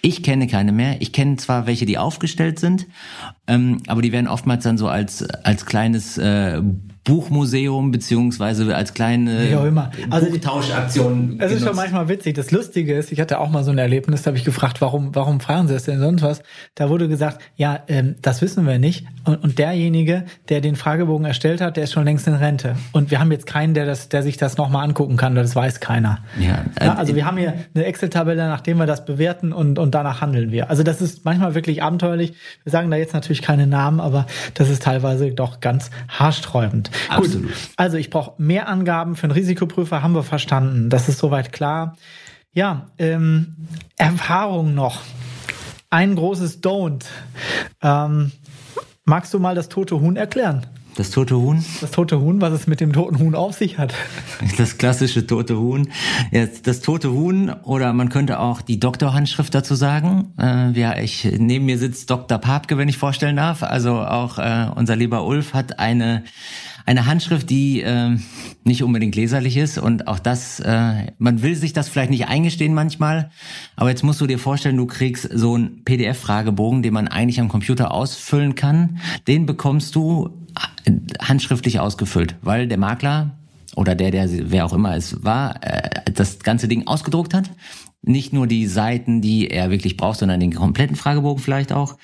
[0.00, 1.00] Ich kenne keine mehr.
[1.00, 2.86] Ich kenne zwar welche, die aufgestellt sind,
[3.46, 6.62] ähm, aber die werden oftmals dann so als, als kleines äh,
[7.08, 9.90] Buchmuseum beziehungsweise als kleine ja, immer.
[10.10, 11.38] Also, Buchtauschaktion.
[11.40, 12.34] Es ist schon manchmal witzig.
[12.34, 15.14] Das Lustige ist, ich hatte auch mal so ein Erlebnis, da habe ich gefragt, warum,
[15.14, 16.42] warum fragen Sie das denn sonst was?
[16.74, 19.06] Da wurde gesagt, ja, ähm, das wissen wir nicht.
[19.24, 22.76] Und, und derjenige, der den Fragebogen erstellt hat, der ist schon längst in Rente.
[22.92, 25.34] Und wir haben jetzt keinen, der das, der sich das nochmal angucken kann.
[25.34, 26.18] Das weiß keiner.
[26.38, 29.94] Ja, äh, ja also wir haben hier eine Excel-Tabelle, nachdem wir das bewerten und, und
[29.94, 30.68] danach handeln wir.
[30.68, 32.34] Also das ist manchmal wirklich abenteuerlich.
[32.64, 36.90] Wir sagen da jetzt natürlich keine Namen, aber das ist teilweise doch ganz haarsträubend.
[37.08, 37.48] Absolut.
[37.48, 40.90] Gut, also ich brauche mehr Angaben für einen Risikoprüfer, haben wir verstanden.
[40.90, 41.96] Das ist soweit klar.
[42.52, 43.56] Ja, ähm,
[43.96, 45.02] Erfahrung noch.
[45.90, 47.04] Ein großes Don't.
[47.82, 48.32] Ähm,
[49.04, 50.66] magst du mal das tote Huhn erklären?
[50.98, 51.64] Das tote Huhn?
[51.80, 53.94] Das tote Huhn, was es mit dem toten Huhn auf sich hat.
[54.56, 55.88] Das klassische tote Huhn.
[56.32, 60.32] Ja, das tote Huhn oder man könnte auch die Doktorhandschrift dazu sagen.
[60.38, 62.38] Äh, ja, ich, neben mir sitzt Dr.
[62.38, 63.62] Papke, wenn ich vorstellen darf.
[63.62, 66.24] Also auch äh, unser lieber Ulf hat eine
[66.88, 68.16] eine Handschrift, die äh,
[68.64, 72.72] nicht unbedingt leserlich ist und auch das, äh, man will sich das vielleicht nicht eingestehen
[72.72, 73.30] manchmal,
[73.76, 77.48] aber jetzt musst du dir vorstellen, du kriegst so einen PDF-Fragebogen, den man eigentlich am
[77.48, 80.30] Computer ausfüllen kann, den bekommst du
[81.20, 83.32] handschriftlich ausgefüllt, weil der Makler
[83.76, 87.50] oder der, der wer auch immer es war, äh, das ganze Ding ausgedruckt hat.
[88.02, 91.96] Nicht nur die Seiten, die er wirklich braucht, sondern den kompletten Fragebogen vielleicht auch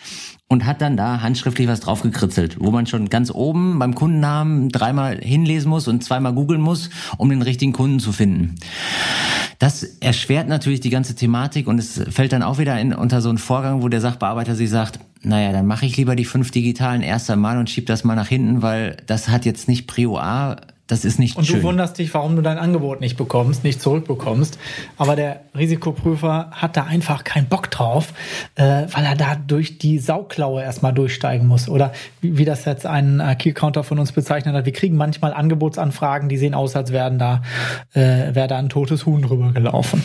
[0.49, 5.19] und hat dann da handschriftlich was draufgekritzelt, wo man schon ganz oben beim Kundennamen dreimal
[5.19, 8.57] hinlesen muss und zweimal googeln muss, um den richtigen Kunden zu finden.
[9.59, 13.29] Das erschwert natürlich die ganze Thematik und es fällt dann auch wieder in, unter so
[13.29, 17.03] einen Vorgang, wo der Sachbearbeiter sich sagt, naja, dann mache ich lieber die fünf digitalen
[17.03, 20.57] erst einmal und schieb das mal nach hinten, weil das hat jetzt nicht Prio A
[20.87, 21.61] das ist nicht Und schön.
[21.61, 24.59] du wunderst dich, warum du dein Angebot nicht bekommst, nicht zurückbekommst.
[24.99, 28.13] Aber der Risikoprüfer hat da einfach keinen Bock drauf,
[28.57, 31.71] äh, weil er da durch die Sauklaue erstmal durchsteigen muss.
[31.71, 34.67] Oder wie, wie das jetzt ein äh, Key-Counter von uns bezeichnet hat.
[34.67, 37.41] Wir kriegen manchmal Angebotsanfragen, die sehen aus, als wären da,
[37.95, 40.05] äh, wäre da ein totes Huhn drüber gelaufen.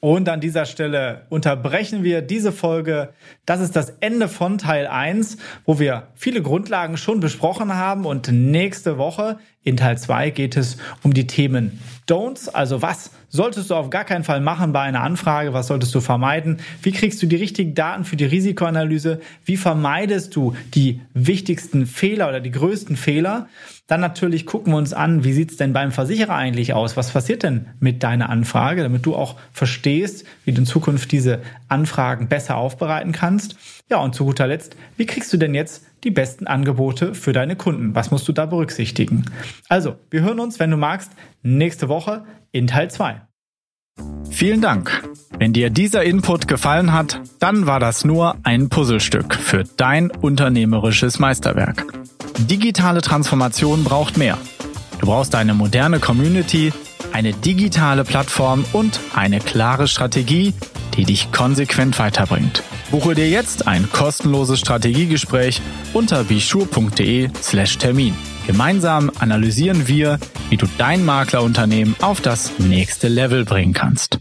[0.00, 3.10] Und an dieser Stelle unterbrechen wir diese Folge.
[3.44, 5.36] Das ist das Ende von Teil 1,
[5.66, 8.06] wo wir viele Grundlagen schon besprochen haben.
[8.06, 11.78] Und nächste Woche in Teil 2 geht es um die Themen
[12.08, 15.94] Don'ts, also was solltest du auf gar keinen Fall machen bei einer Anfrage, was solltest
[15.94, 21.02] du vermeiden, wie kriegst du die richtigen Daten für die Risikoanalyse, wie vermeidest du die
[21.12, 23.48] wichtigsten Fehler oder die größten Fehler.
[23.90, 27.42] Dann natürlich gucken wir uns an, wie sieht's denn beim Versicherer eigentlich aus, was passiert
[27.42, 32.56] denn mit deiner Anfrage, damit du auch verstehst, wie du in Zukunft diese Anfragen besser
[32.56, 33.56] aufbereiten kannst.
[33.90, 37.56] Ja, und zu guter Letzt, wie kriegst du denn jetzt die besten Angebote für deine
[37.56, 37.92] Kunden?
[37.96, 39.24] Was musst du da berücksichtigen?
[39.68, 41.10] Also, wir hören uns, wenn du magst,
[41.42, 42.22] nächste Woche
[42.52, 43.22] in Teil 2.
[44.30, 45.02] Vielen Dank.
[45.36, 51.18] Wenn dir dieser Input gefallen hat, dann war das nur ein Puzzlestück für dein unternehmerisches
[51.18, 51.84] Meisterwerk.
[52.38, 54.38] Digitale Transformation braucht mehr.
[54.98, 56.72] Du brauchst eine moderne Community,
[57.12, 60.54] eine digitale Plattform und eine klare Strategie,
[60.96, 62.62] die dich konsequent weiterbringt.
[62.90, 65.60] Buche dir jetzt ein kostenloses Strategiegespräch
[65.92, 68.14] unter bischur.de slash Termin.
[68.46, 70.18] Gemeinsam analysieren wir,
[70.48, 74.18] wie du dein Maklerunternehmen auf das nächste Level bringen kannst.